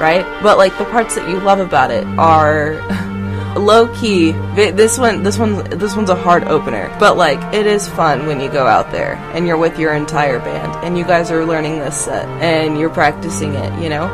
right? 0.01 0.25
But 0.43 0.59
like, 0.59 0.77
the 0.79 0.85
parts 0.87 1.15
that 1.17 1.29
you 1.29 1.41
love 1.41 1.59
about 1.59 1.91
it 1.91 2.07
are. 2.19 2.75
low 3.59 3.93
key 3.95 4.33
this 4.55 4.99
one 4.99 5.23
this 5.23 5.39
one 5.39 5.65
this 5.79 5.95
one's 5.95 6.11
a 6.11 6.15
hard 6.15 6.45
opener. 6.45 6.95
But 6.99 7.17
like 7.17 7.41
it 7.55 7.67
is 7.67 7.89
fun 7.89 8.27
when 8.27 8.41
you 8.41 8.49
go 8.51 8.67
out 8.67 8.91
there 8.93 9.15
and 9.35 9.47
you're 9.47 9.57
with 9.57 9.79
your 9.79 9.95
entire 9.95 10.39
band 10.39 10.85
and 10.85 10.99
you 10.99 11.05
guys 11.05 11.31
are 11.31 11.45
learning 11.45 11.79
this 11.79 12.05
set 12.05 12.27
and 12.43 12.79
you're 12.79 12.91
practicing 12.91 13.55
it 13.55 13.83
you 13.83 13.89
know? 13.89 14.09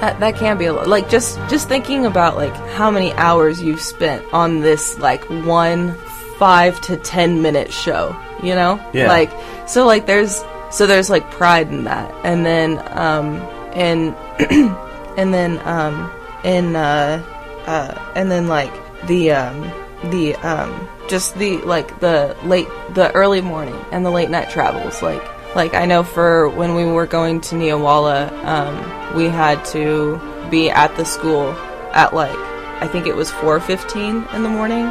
That 0.00 0.20
that 0.20 0.36
can 0.36 0.58
be 0.58 0.66
a 0.66 0.72
lot 0.72 0.86
like 0.86 1.08
just 1.08 1.38
just 1.48 1.68
thinking 1.68 2.06
about 2.06 2.36
like 2.36 2.54
how 2.72 2.90
many 2.90 3.12
hours 3.14 3.60
you've 3.60 3.80
spent 3.80 4.24
on 4.32 4.60
this 4.60 4.98
like 4.98 5.24
one 5.28 5.94
five 6.38 6.80
to 6.82 6.96
ten 6.96 7.42
minute 7.42 7.72
show 7.72 8.16
you 8.42 8.54
know? 8.54 8.80
Yeah. 8.92 9.08
like 9.08 9.30
so 9.68 9.86
like 9.86 10.06
there's 10.06 10.44
so 10.70 10.86
there's 10.86 11.10
like 11.10 11.30
pride 11.30 11.68
in 11.68 11.84
that. 11.84 12.14
And 12.24 12.44
then 12.44 12.78
um 12.96 13.36
and 13.72 14.14
and 15.18 15.34
then 15.34 15.60
um 15.66 16.10
in 16.44 16.76
uh 16.76 17.22
uh 17.68 18.12
and 18.16 18.30
then 18.30 18.48
like 18.48 18.72
the 19.06 19.30
um 19.30 19.70
the 20.10 20.34
um 20.36 20.88
just 21.08 21.36
the 21.38 21.58
like 21.58 22.00
the 22.00 22.36
late 22.44 22.68
the 22.94 23.12
early 23.12 23.40
morning 23.40 23.76
and 23.92 24.04
the 24.04 24.10
late 24.10 24.30
night 24.30 24.50
travels. 24.50 25.02
Like 25.02 25.22
like 25.54 25.74
I 25.74 25.84
know 25.84 26.02
for 26.02 26.48
when 26.48 26.74
we 26.74 26.84
were 26.84 27.06
going 27.06 27.40
to 27.42 27.54
Neowalla 27.54 28.32
um 28.44 29.16
we 29.16 29.28
had 29.28 29.64
to 29.66 30.18
be 30.50 30.70
at 30.70 30.96
the 30.96 31.04
school 31.04 31.52
at 31.92 32.14
like 32.14 32.36
I 32.80 32.88
think 32.88 33.06
it 33.06 33.14
was 33.14 33.30
4:15 33.30 34.32
in 34.34 34.42
the 34.42 34.48
morning. 34.48 34.86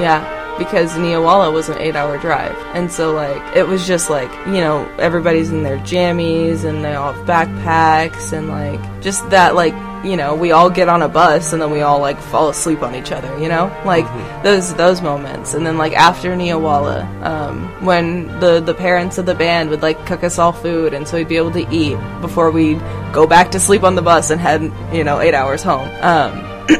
Yeah 0.00 0.42
because 0.58 0.92
Neowalla 0.92 1.52
was 1.52 1.68
an 1.68 1.78
eight 1.78 1.96
hour 1.96 2.18
drive. 2.18 2.56
And 2.74 2.90
so, 2.90 3.12
like, 3.12 3.56
it 3.56 3.66
was 3.66 3.86
just 3.86 4.10
like, 4.10 4.30
you 4.46 4.60
know, 4.60 4.88
everybody's 4.98 5.50
in 5.50 5.62
their 5.62 5.78
jammies 5.78 6.64
and 6.64 6.84
they 6.84 6.94
all 6.94 7.12
have 7.12 7.26
backpacks 7.26 8.32
and, 8.32 8.48
like, 8.48 9.02
just 9.02 9.28
that, 9.30 9.54
like, 9.54 9.74
you 10.04 10.16
know, 10.16 10.34
we 10.34 10.52
all 10.52 10.70
get 10.70 10.88
on 10.88 11.02
a 11.02 11.08
bus 11.08 11.52
and 11.52 11.62
then 11.62 11.70
we 11.70 11.80
all, 11.80 11.98
like, 11.98 12.18
fall 12.18 12.48
asleep 12.48 12.82
on 12.82 12.94
each 12.94 13.10
other, 13.10 13.38
you 13.38 13.48
know? 13.48 13.74
Like, 13.84 14.04
those 14.42 14.74
those 14.74 15.00
moments. 15.00 15.54
And 15.54 15.66
then, 15.66 15.78
like, 15.78 15.94
after 15.94 16.34
Neowalla, 16.34 17.22
um, 17.24 17.84
when 17.84 18.26
the, 18.40 18.60
the 18.60 18.74
parents 18.74 19.18
of 19.18 19.26
the 19.26 19.34
band 19.34 19.70
would, 19.70 19.82
like, 19.82 20.04
cook 20.06 20.22
us 20.22 20.38
all 20.38 20.52
food 20.52 20.94
and 20.94 21.08
so 21.08 21.16
we'd 21.16 21.28
be 21.28 21.36
able 21.36 21.52
to 21.52 21.66
eat 21.74 21.98
before 22.20 22.50
we'd 22.50 22.80
go 23.12 23.26
back 23.26 23.50
to 23.52 23.60
sleep 23.60 23.82
on 23.82 23.94
the 23.94 24.02
bus 24.02 24.30
and 24.30 24.40
head, 24.40 24.62
you 24.92 25.04
know, 25.04 25.20
eight 25.20 25.34
hours 25.34 25.62
home. 25.62 25.88
Um, 26.02 26.54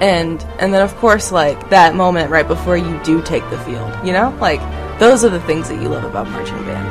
and 0.00 0.42
and 0.58 0.74
then 0.74 0.82
of 0.82 0.96
course 0.96 1.30
like 1.30 1.70
that 1.70 1.94
moment 1.94 2.32
right 2.32 2.48
before 2.48 2.76
you 2.76 3.00
do 3.04 3.22
take 3.22 3.48
the 3.50 3.58
field 3.60 3.94
you 4.04 4.12
know 4.12 4.36
like 4.40 4.58
those 4.98 5.24
are 5.24 5.28
the 5.28 5.40
things 5.42 5.68
that 5.68 5.80
you 5.80 5.88
love 5.88 6.02
about 6.02 6.28
marching 6.30 6.56
band 6.64 6.90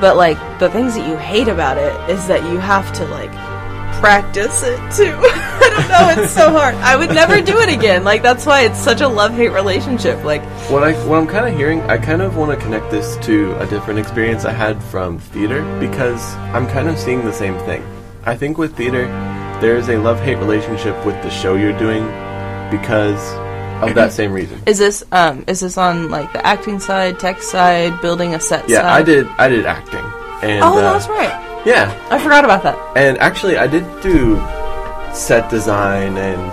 but 0.00 0.16
like 0.16 0.36
the 0.58 0.68
things 0.70 0.96
that 0.96 1.08
you 1.08 1.16
hate 1.16 1.46
about 1.46 1.78
it 1.78 1.94
is 2.10 2.26
that 2.26 2.42
you 2.50 2.58
have 2.58 2.92
to 2.92 3.04
like 3.06 3.30
practice 4.00 4.62
it 4.64 4.78
too 4.92 5.14
i 5.22 5.68
don't 5.70 5.88
know 5.88 6.22
it's 6.22 6.32
so 6.32 6.50
hard 6.50 6.74
i 6.76 6.96
would 6.96 7.10
never 7.10 7.40
do 7.40 7.58
it 7.60 7.68
again 7.68 8.02
like 8.02 8.22
that's 8.22 8.46
why 8.46 8.62
it's 8.62 8.78
such 8.78 9.00
a 9.02 9.08
love-hate 9.08 9.50
relationship 9.50 10.22
like 10.24 10.42
What 10.70 10.82
I 10.84 10.92
what 11.06 11.18
I'm 11.18 11.26
kind 11.26 11.46
of 11.48 11.54
hearing, 11.56 11.80
I 11.82 11.98
kind 11.98 12.22
of 12.22 12.36
want 12.36 12.50
to 12.56 12.64
connect 12.64 12.90
this 12.90 13.16
to 13.26 13.56
a 13.58 13.66
different 13.66 13.98
experience 13.98 14.44
I 14.44 14.52
had 14.52 14.82
from 14.84 15.18
theater 15.18 15.60
because 15.80 16.22
I'm 16.54 16.66
kind 16.68 16.88
of 16.88 16.96
seeing 16.98 17.24
the 17.24 17.32
same 17.32 17.56
thing. 17.66 17.82
I 18.24 18.36
think 18.36 18.56
with 18.56 18.76
theater, 18.76 19.04
there 19.60 19.76
is 19.76 19.88
a 19.88 19.96
love-hate 19.98 20.36
relationship 20.36 20.94
with 21.04 21.20
the 21.22 21.30
show 21.30 21.56
you're 21.56 21.76
doing 21.78 22.04
because 22.70 23.20
of 23.82 23.94
that 23.94 24.12
same 24.12 24.32
reason. 24.32 24.62
is 24.66 24.78
this 24.78 25.02
um 25.12 25.44
is 25.48 25.60
this 25.60 25.76
on 25.78 26.10
like 26.10 26.32
the 26.32 26.46
acting 26.46 26.78
side 26.78 27.18
tech 27.18 27.42
side 27.42 28.00
building 28.00 28.34
a 28.34 28.40
set 28.40 28.68
Yeah, 28.68 28.82
side 28.82 28.86
I 28.86 29.02
did 29.02 29.26
I 29.38 29.48
did 29.48 29.66
acting. 29.66 30.04
And 30.42 30.62
oh 30.64 30.78
uh, 30.78 30.92
that's 30.92 31.08
right 31.08 31.49
Yeah, 31.66 31.92
i 32.10 32.18
forgot 32.18 32.44
about 32.44 32.62
that 32.62 32.78
And 32.96 33.18
actually, 33.18 33.58
I 33.58 33.66
did 33.66 33.84
do 34.00 34.36
set 35.12 35.50
design 35.50 36.16
and 36.16 36.52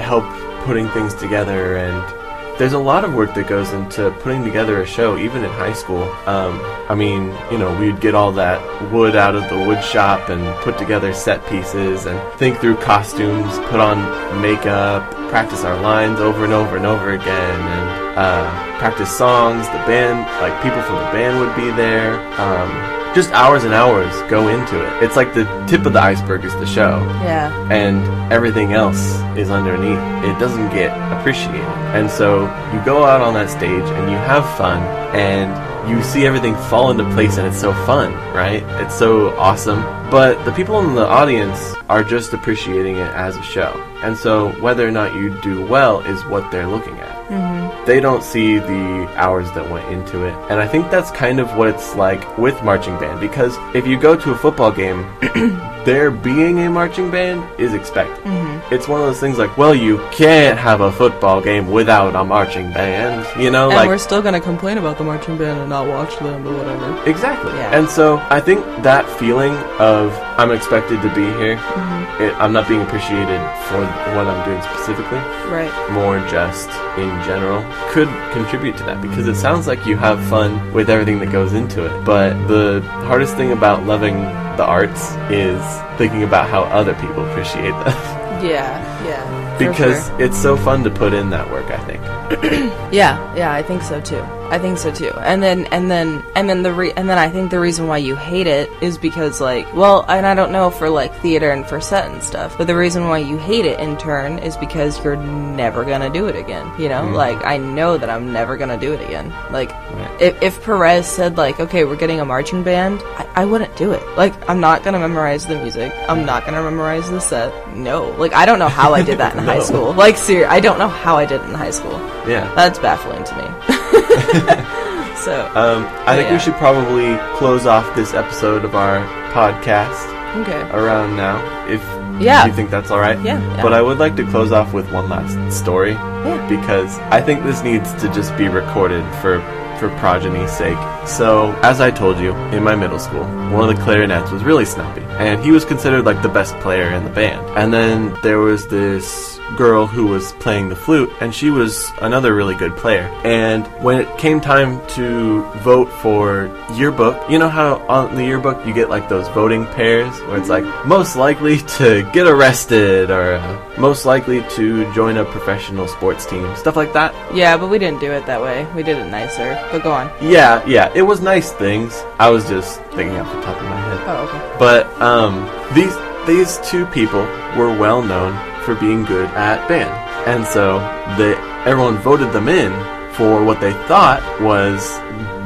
help 0.00 0.24
putting 0.64 0.88
things 0.90 1.14
together. 1.14 1.76
And 1.76 2.58
there's 2.58 2.72
a 2.72 2.78
lot 2.78 3.04
of 3.04 3.14
work 3.14 3.34
that 3.34 3.48
goes 3.48 3.72
into 3.72 4.10
putting 4.22 4.44
together 4.44 4.82
a 4.82 4.86
show, 4.86 5.16
even 5.16 5.44
in 5.44 5.50
high 5.50 5.72
school. 5.72 6.02
Um, 6.26 6.60
I 6.88 6.94
mean, 6.94 7.34
you 7.50 7.58
know, 7.58 7.76
we'd 7.78 8.00
get 8.00 8.14
all 8.14 8.32
that 8.32 8.60
wood 8.92 9.16
out 9.16 9.34
of 9.34 9.48
the 9.48 9.58
wood 9.58 9.82
shop 9.82 10.28
and 10.28 10.42
put 10.62 10.76
together 10.76 11.12
set 11.12 11.44
pieces 11.46 12.06
and 12.06 12.18
think 12.38 12.58
through 12.58 12.76
costumes, 12.76 13.58
put 13.70 13.80
on 13.80 13.98
makeup, 14.42 15.08
practice 15.30 15.64
our 15.64 15.80
lines 15.80 16.20
over 16.20 16.44
and 16.44 16.52
over 16.52 16.76
and 16.76 16.86
over 16.86 17.12
again, 17.12 17.60
and 17.60 18.18
uh, 18.18 18.78
practice 18.78 19.16
songs. 19.16 19.66
The 19.68 19.84
band, 19.86 20.26
like 20.42 20.60
people 20.62 20.82
from 20.82 20.96
the 20.96 21.10
band, 21.12 21.38
would 21.40 21.54
be 21.54 21.70
there. 21.76 22.18
Um, 22.40 22.97
just 23.14 23.30
hours 23.32 23.64
and 23.64 23.74
hours 23.74 24.12
go 24.30 24.48
into 24.48 24.82
it. 24.84 25.02
It's 25.02 25.16
like 25.16 25.34
the 25.34 25.44
tip 25.68 25.86
of 25.86 25.92
the 25.92 26.00
iceberg 26.00 26.44
is 26.44 26.52
the 26.54 26.66
show, 26.66 26.98
yeah 27.22 27.48
and 27.70 28.02
everything 28.32 28.72
else 28.72 29.16
is 29.36 29.50
underneath. 29.50 29.98
It 30.24 30.38
doesn't 30.38 30.70
get 30.70 30.90
appreciated. 31.18 31.60
And 31.94 32.10
so 32.10 32.42
you 32.72 32.84
go 32.84 33.04
out 33.04 33.20
on 33.20 33.34
that 33.34 33.50
stage 33.50 33.84
and 33.84 34.10
you 34.10 34.16
have 34.16 34.44
fun, 34.56 34.82
and 35.14 35.50
you 35.88 36.02
see 36.02 36.26
everything 36.26 36.54
fall 36.70 36.90
into 36.90 37.04
place, 37.14 37.38
and 37.38 37.46
it's 37.46 37.60
so 37.60 37.72
fun, 37.84 38.12
right? 38.34 38.62
It's 38.82 38.94
so 38.96 39.30
awesome. 39.36 39.80
But 40.10 40.42
the 40.44 40.52
people 40.52 40.78
in 40.80 40.94
the 40.94 41.06
audience 41.06 41.74
are 41.88 42.02
just 42.02 42.32
appreciating 42.32 42.96
it 42.96 43.10
as 43.14 43.36
a 43.36 43.42
show. 43.42 43.72
And 44.02 44.16
so 44.16 44.52
whether 44.60 44.86
or 44.86 44.90
not 44.90 45.14
you 45.14 45.38
do 45.40 45.66
well 45.66 46.00
is 46.00 46.24
what 46.26 46.50
they're 46.50 46.68
looking 46.68 46.96
at 46.98 47.28
mm-hmm. 47.28 47.57
They 47.88 48.00
don't 48.00 48.22
see 48.22 48.58
the 48.58 49.10
hours 49.16 49.50
that 49.52 49.70
went 49.70 49.90
into 49.90 50.26
it. 50.26 50.34
And 50.50 50.60
I 50.60 50.68
think 50.68 50.90
that's 50.90 51.10
kind 51.10 51.40
of 51.40 51.56
what 51.56 51.68
it's 51.68 51.96
like 51.96 52.36
with 52.36 52.62
marching 52.62 52.98
band 52.98 53.18
because 53.18 53.56
if 53.74 53.86
you 53.86 53.98
go 53.98 54.14
to 54.14 54.32
a 54.32 54.36
football 54.36 54.70
game, 54.70 55.06
there 55.88 56.10
being 56.10 56.60
a 56.60 56.68
marching 56.68 57.10
band 57.10 57.42
is 57.58 57.72
expected. 57.72 58.22
It's 58.70 58.86
one 58.86 59.00
of 59.00 59.06
those 59.06 59.18
things 59.20 59.38
like, 59.38 59.56
well, 59.56 59.74
you 59.74 59.96
can't 60.12 60.58
have 60.58 60.82
a 60.82 60.92
football 60.92 61.40
game 61.40 61.70
without 61.70 62.14
a 62.14 62.22
marching 62.22 62.70
band, 62.74 63.26
you 63.42 63.50
know, 63.50 63.68
and 63.70 63.76
like 63.76 63.88
we're 63.88 63.96
still 63.96 64.20
gonna 64.20 64.38
complain 64.38 64.76
about 64.76 64.98
the 64.98 65.04
marching 65.04 65.38
band 65.38 65.58
and 65.60 65.70
not 65.70 65.88
watch 65.88 66.14
them 66.18 66.46
or 66.46 66.54
whatever 66.58 67.02
Exactly. 67.08 67.52
Yeah. 67.52 67.78
And 67.78 67.88
so 67.88 68.18
I 68.28 68.38
think 68.38 68.60
that 68.82 69.08
feeling 69.18 69.54
of 69.78 70.12
I'm 70.36 70.50
expected 70.52 71.00
to 71.00 71.08
be 71.14 71.24
here, 71.40 71.56
Mm-hmm. 71.56 72.22
it, 72.24 72.34
I'm 72.34 72.52
not 72.52 72.68
being 72.68 72.82
appreciated 72.82 73.40
for 73.68 73.80
what 74.14 74.26
I'm 74.26 74.44
doing 74.44 74.60
specifically, 74.60 75.18
right 75.48 75.72
more 75.90 76.18
just 76.28 76.68
in 76.98 77.08
general, 77.24 77.62
could 77.92 78.08
contribute 78.34 78.76
to 78.76 78.82
that 78.84 79.00
because 79.00 79.26
it 79.26 79.36
sounds 79.36 79.66
like 79.66 79.86
you 79.86 79.96
have 79.96 80.22
fun 80.28 80.50
with 80.74 80.90
everything 80.90 81.18
that 81.20 81.32
goes 81.32 81.54
into 81.54 81.86
it. 81.86 82.04
But 82.04 82.34
the 82.46 82.82
hardest 83.08 83.36
thing 83.36 83.52
about 83.52 83.86
loving 83.86 84.16
the 84.58 84.64
arts 84.64 85.12
is 85.30 85.62
thinking 85.96 86.24
about 86.24 86.50
how 86.50 86.62
other 86.64 86.94
people 86.96 87.24
appreciate 87.30 87.70
them 87.70 87.86
Yeah, 88.44 89.04
yeah. 89.04 89.58
because 89.58 90.06
sure. 90.08 90.20
it's 90.20 90.36
so 90.40 90.56
fun 90.56 90.84
to 90.84 90.90
put 90.90 91.12
in 91.14 91.30
that 91.30 91.50
work, 91.50 91.66
I 91.70 91.78
think. 91.86 92.02
yeah, 92.92 93.34
yeah, 93.34 93.52
I 93.52 93.62
think 93.62 93.82
so 93.82 94.00
too. 94.00 94.22
I 94.50 94.58
think 94.58 94.78
so 94.78 94.90
too. 94.90 95.10
And 95.18 95.42
then 95.42 95.66
and 95.66 95.90
then 95.90 96.24
and 96.34 96.48
then 96.48 96.62
the 96.62 96.72
re- 96.72 96.92
and 96.96 97.08
then 97.08 97.18
I 97.18 97.28
think 97.28 97.50
the 97.50 97.60
reason 97.60 97.86
why 97.86 97.98
you 97.98 98.16
hate 98.16 98.46
it 98.46 98.70
is 98.82 98.96
because 98.98 99.40
like, 99.40 99.72
well, 99.74 100.04
and 100.08 100.24
I 100.26 100.34
don't 100.34 100.52
know 100.52 100.70
for 100.70 100.88
like 100.88 101.14
theater 101.20 101.50
and 101.50 101.66
for 101.66 101.80
set 101.80 102.10
and 102.10 102.22
stuff, 102.22 102.56
but 102.56 102.66
the 102.66 102.74
reason 102.76 103.08
why 103.08 103.18
you 103.18 103.36
hate 103.36 103.66
it 103.66 103.78
in 103.78 103.96
turn 103.98 104.38
is 104.38 104.56
because 104.56 105.02
you're 105.04 105.16
never 105.16 105.84
to 105.84 106.08
do 106.10 106.26
it 106.28 106.36
again, 106.36 106.66
you 106.80 106.88
know? 106.88 107.02
Mm-hmm. 107.02 107.14
Like 107.14 107.44
I 107.44 107.58
know 107.58 107.98
that 107.98 108.08
I'm 108.08 108.32
never 108.32 108.56
to 108.56 108.76
do 108.78 108.92
it 108.94 109.00
again. 109.02 109.32
Like 109.50 109.70
Right. 109.88 110.20
if 110.20 110.42
if 110.42 110.62
Perez 110.64 111.06
said 111.06 111.36
like, 111.36 111.58
"Okay, 111.60 111.84
we're 111.84 111.96
getting 111.96 112.20
a 112.20 112.24
marching 112.24 112.62
band." 112.62 113.02
I, 113.16 113.26
I 113.36 113.44
wouldn't 113.44 113.74
do 113.76 113.92
it. 113.92 114.02
Like 114.16 114.32
I'm 114.48 114.60
not 114.60 114.84
to 114.84 114.92
memorize 114.92 115.46
the 115.46 115.56
music. 115.56 115.92
I'm 116.08 116.24
not 116.24 116.44
to 116.46 116.52
memorize 116.52 117.10
the 117.10 117.20
set. 117.20 117.52
No. 117.76 118.10
Like 118.12 118.32
I 118.34 118.44
don't 118.46 118.58
know 118.58 118.68
how 118.68 118.94
I 118.94 119.02
did 119.02 119.18
that 119.18 119.34
in 119.36 119.42
high 119.52 119.60
school. 119.60 119.92
Like 119.94 120.16
ser- 120.16 120.46
I 120.46 120.60
don't 120.60 120.78
know 120.78 120.88
how 120.88 121.16
I 121.16 121.24
did 121.26 121.40
it 121.40 121.44
in 121.48 121.54
high 121.54 121.70
school. 121.70 121.98
Yeah. 122.28 122.52
That's 122.54 122.78
baffling 122.78 123.24
to 123.24 123.36
me. 123.36 123.74
so, 125.24 125.50
Um, 125.54 125.86
I 126.06 126.14
think 126.16 126.28
Yeah. 126.28 126.32
we 126.34 126.38
should 126.38 126.54
probably 126.54 127.16
close 127.36 127.66
off 127.66 127.84
this 127.94 128.14
episode 128.14 128.64
of 128.64 128.74
our 128.74 129.00
podcast 129.32 129.98
okay. 130.42 130.62
around 130.76 131.16
now, 131.16 131.36
if 131.68 131.82
Yeah. 132.20 132.46
you 132.46 132.52
think 132.52 132.70
that's 132.70 132.90
all 132.90 133.00
right. 133.00 133.18
Yeah, 133.20 133.38
yeah. 133.40 133.62
But 133.62 133.72
I 133.72 133.82
would 133.82 133.98
like 133.98 134.16
to 134.16 134.24
close 134.24 134.52
off 134.52 134.72
with 134.72 134.90
one 134.92 135.08
last 135.08 135.36
story 135.52 135.92
Yeah. 135.92 136.46
because 136.48 136.98
I 137.10 137.20
think 137.20 137.44
this 137.44 137.62
needs 137.62 137.92
to 138.02 138.08
just 138.12 138.36
be 138.36 138.48
recorded 138.48 139.04
for 139.20 139.40
for 139.78 139.90
progeny's 140.00 140.50
sake. 140.50 140.76
So, 141.06 141.54
as 141.62 141.80
I 141.80 141.92
told 141.92 142.18
you, 142.18 142.34
in 142.50 142.64
my 142.64 142.74
middle 142.74 142.98
school, 142.98 143.22
one 143.54 143.62
of 143.68 143.76
the 143.76 143.80
clarinets 143.84 144.28
was 144.32 144.42
really 144.42 144.64
snubby. 144.64 145.02
and 145.20 145.40
he 145.44 145.52
was 145.52 145.64
considered 145.64 146.04
like 146.04 146.20
the 146.22 146.28
best 146.28 146.52
player 146.58 146.90
in 146.90 147.04
the 147.04 147.10
band. 147.10 147.40
And 147.56 147.72
then 147.72 148.12
there 148.24 148.38
was 148.40 148.66
this 148.66 149.37
girl 149.58 149.88
who 149.88 150.06
was 150.06 150.32
playing 150.34 150.68
the 150.68 150.76
flute, 150.76 151.10
and 151.20 151.34
she 151.34 151.50
was 151.50 151.90
another 152.00 152.32
really 152.34 152.54
good 152.54 152.76
player. 152.76 153.10
And 153.24 153.66
when 153.82 154.00
it 154.00 154.08
came 154.16 154.40
time 154.40 154.80
to 154.94 155.42
vote 155.64 155.90
for 156.00 156.46
yearbook, 156.74 157.28
you 157.28 157.40
know 157.40 157.48
how 157.48 157.78
on 157.88 158.14
the 158.14 158.24
yearbook 158.24 158.64
you 158.64 158.72
get 158.72 158.88
like 158.88 159.08
those 159.08 159.26
voting 159.28 159.66
pairs 159.66 160.14
where 160.22 160.38
it's 160.38 160.48
like 160.48 160.64
most 160.86 161.16
likely 161.16 161.58
to 161.78 162.08
get 162.12 162.28
arrested 162.28 163.10
or 163.10 163.34
uh, 163.34 163.74
most 163.78 164.06
likely 164.06 164.42
to 164.50 164.90
join 164.94 165.16
a 165.16 165.24
professional 165.24 165.88
sports 165.88 166.24
team, 166.24 166.54
stuff 166.54 166.76
like 166.76 166.92
that. 166.92 167.12
Yeah, 167.34 167.56
but 167.56 167.68
we 167.68 167.80
didn't 167.80 168.00
do 168.00 168.12
it 168.12 168.24
that 168.26 168.40
way. 168.40 168.64
We 168.76 168.84
did 168.84 168.96
it 168.96 169.10
nicer. 169.10 169.58
But 169.72 169.82
go 169.82 169.90
on. 169.90 170.08
Yeah, 170.22 170.64
yeah, 170.66 170.92
it 170.94 171.02
was 171.02 171.20
nice 171.20 171.50
things. 171.52 172.00
I 172.20 172.30
was 172.30 172.48
just 172.48 172.80
thinking 172.94 173.16
off 173.18 173.34
the 173.34 173.42
top 173.42 173.56
of 173.56 173.64
my 173.64 173.80
head. 173.80 174.00
Oh, 174.06 174.28
okay. 174.28 174.56
But 174.58 174.86
um, 175.02 175.50
these 175.74 175.96
these 176.28 176.58
two 176.70 176.86
people 176.86 177.22
were 177.56 177.76
well 177.76 178.02
known 178.02 178.47
for 178.68 178.74
being 178.74 179.02
good 179.02 179.30
at 179.30 179.66
band, 179.66 179.88
and 180.28 180.46
so 180.46 180.78
they 181.16 181.34
everyone 181.64 181.96
voted 181.96 182.30
them 182.34 182.48
in 182.48 182.70
for 183.14 183.42
what 183.42 183.62
they 183.62 183.72
thought 183.88 184.20
was 184.42 184.98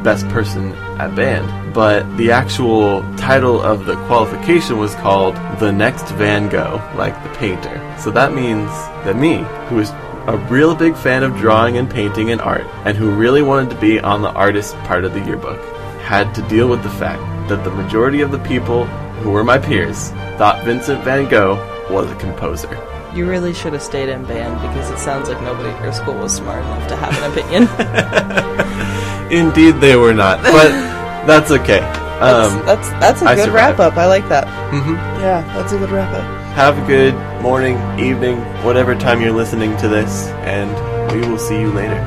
best 0.03 0.29
person 0.31 0.73
at 0.99 1.15
band. 1.15 1.73
But 1.73 2.17
the 2.17 2.33
actual 2.33 3.03
title 3.17 3.63
of 3.63 3.87
the 3.87 3.95
qualification 4.07 4.77
was 4.77 4.97
called 4.97 5.37
the 5.61 5.71
next 5.71 6.11
Van 6.15 6.49
Gogh, 6.49 6.83
like 6.97 7.15
the 7.23 7.29
painter. 7.37 7.97
So 7.97 8.11
that 8.11 8.35
means 8.35 8.69
that 9.05 9.15
me, 9.15 9.47
who 9.69 9.79
is 9.79 9.91
a 10.27 10.45
real 10.51 10.75
big 10.75 10.97
fan 10.97 11.23
of 11.23 11.37
drawing 11.37 11.77
and 11.77 11.89
painting 11.89 12.33
and 12.33 12.41
art, 12.41 12.67
and 12.85 12.97
who 12.97 13.15
really 13.15 13.43
wanted 13.43 13.71
to 13.71 13.81
be 13.81 14.01
on 14.01 14.23
the 14.23 14.33
artist 14.33 14.75
part 14.79 15.05
of 15.05 15.15
the 15.15 15.21
yearbook, 15.21 15.61
had 16.01 16.35
to 16.35 16.43
deal 16.49 16.69
with 16.69 16.83
the 16.83 16.91
fact 16.91 17.23
that 17.49 17.63
the 17.63 17.71
majority 17.71 18.21
of 18.21 18.33
the 18.33 18.41
people 18.41 18.87
who 19.23 19.31
were 19.31 19.45
my 19.45 19.59
peers 19.59 20.09
thought 20.39 20.65
Vincent 20.65 21.05
van 21.05 21.29
Gogh 21.29 21.55
was 21.89 22.11
a 22.11 22.17
composer. 22.17 22.92
You 23.15 23.29
really 23.29 23.53
should 23.53 23.75
have 23.75 23.83
stayed 23.83 24.09
in 24.09 24.25
band 24.25 24.55
because 24.63 24.91
it 24.91 24.99
sounds 24.99 25.29
like 25.29 25.41
nobody 25.43 25.69
at 25.69 25.83
your 25.83 25.93
school 25.93 26.15
was 26.15 26.35
smart 26.35 26.65
enough 26.65 26.89
to 26.89 26.97
have 26.97 27.13
an 27.21 27.31
opinion. 27.31 27.69
Indeed, 29.31 29.81
they 29.81 29.97
were 29.97 30.15
not, 30.15 30.43
but 30.43 30.71
that's 31.27 31.51
okay. 31.51 31.81
that's, 32.21 32.53
Um, 32.55 32.65
that's 32.67 32.89
that's 33.03 33.23
a 33.23 33.27
I 33.27 33.35
good 33.35 33.45
survived. 33.47 33.79
wrap 33.79 33.81
up. 33.81 33.97
I 33.99 34.07
like 34.07 34.27
that. 34.31 34.47
mhm. 34.73 34.97
Yeah, 35.21 35.43
that's 35.55 35.73
a 35.73 35.79
good 35.79 35.91
wrap 35.91 36.13
up. 36.15 36.25
Have 36.55 36.79
a 36.79 36.87
good 36.87 37.15
morning, 37.43 37.77
evening, 37.99 38.39
whatever 38.65 38.95
time 38.95 39.21
you're 39.21 39.33
listening 39.33 39.77
to 39.79 39.89
this, 39.89 40.29
and 40.45 40.71
we 41.13 41.21
will 41.29 41.39
see 41.39 41.59
you 41.61 41.71
later. 41.73 42.01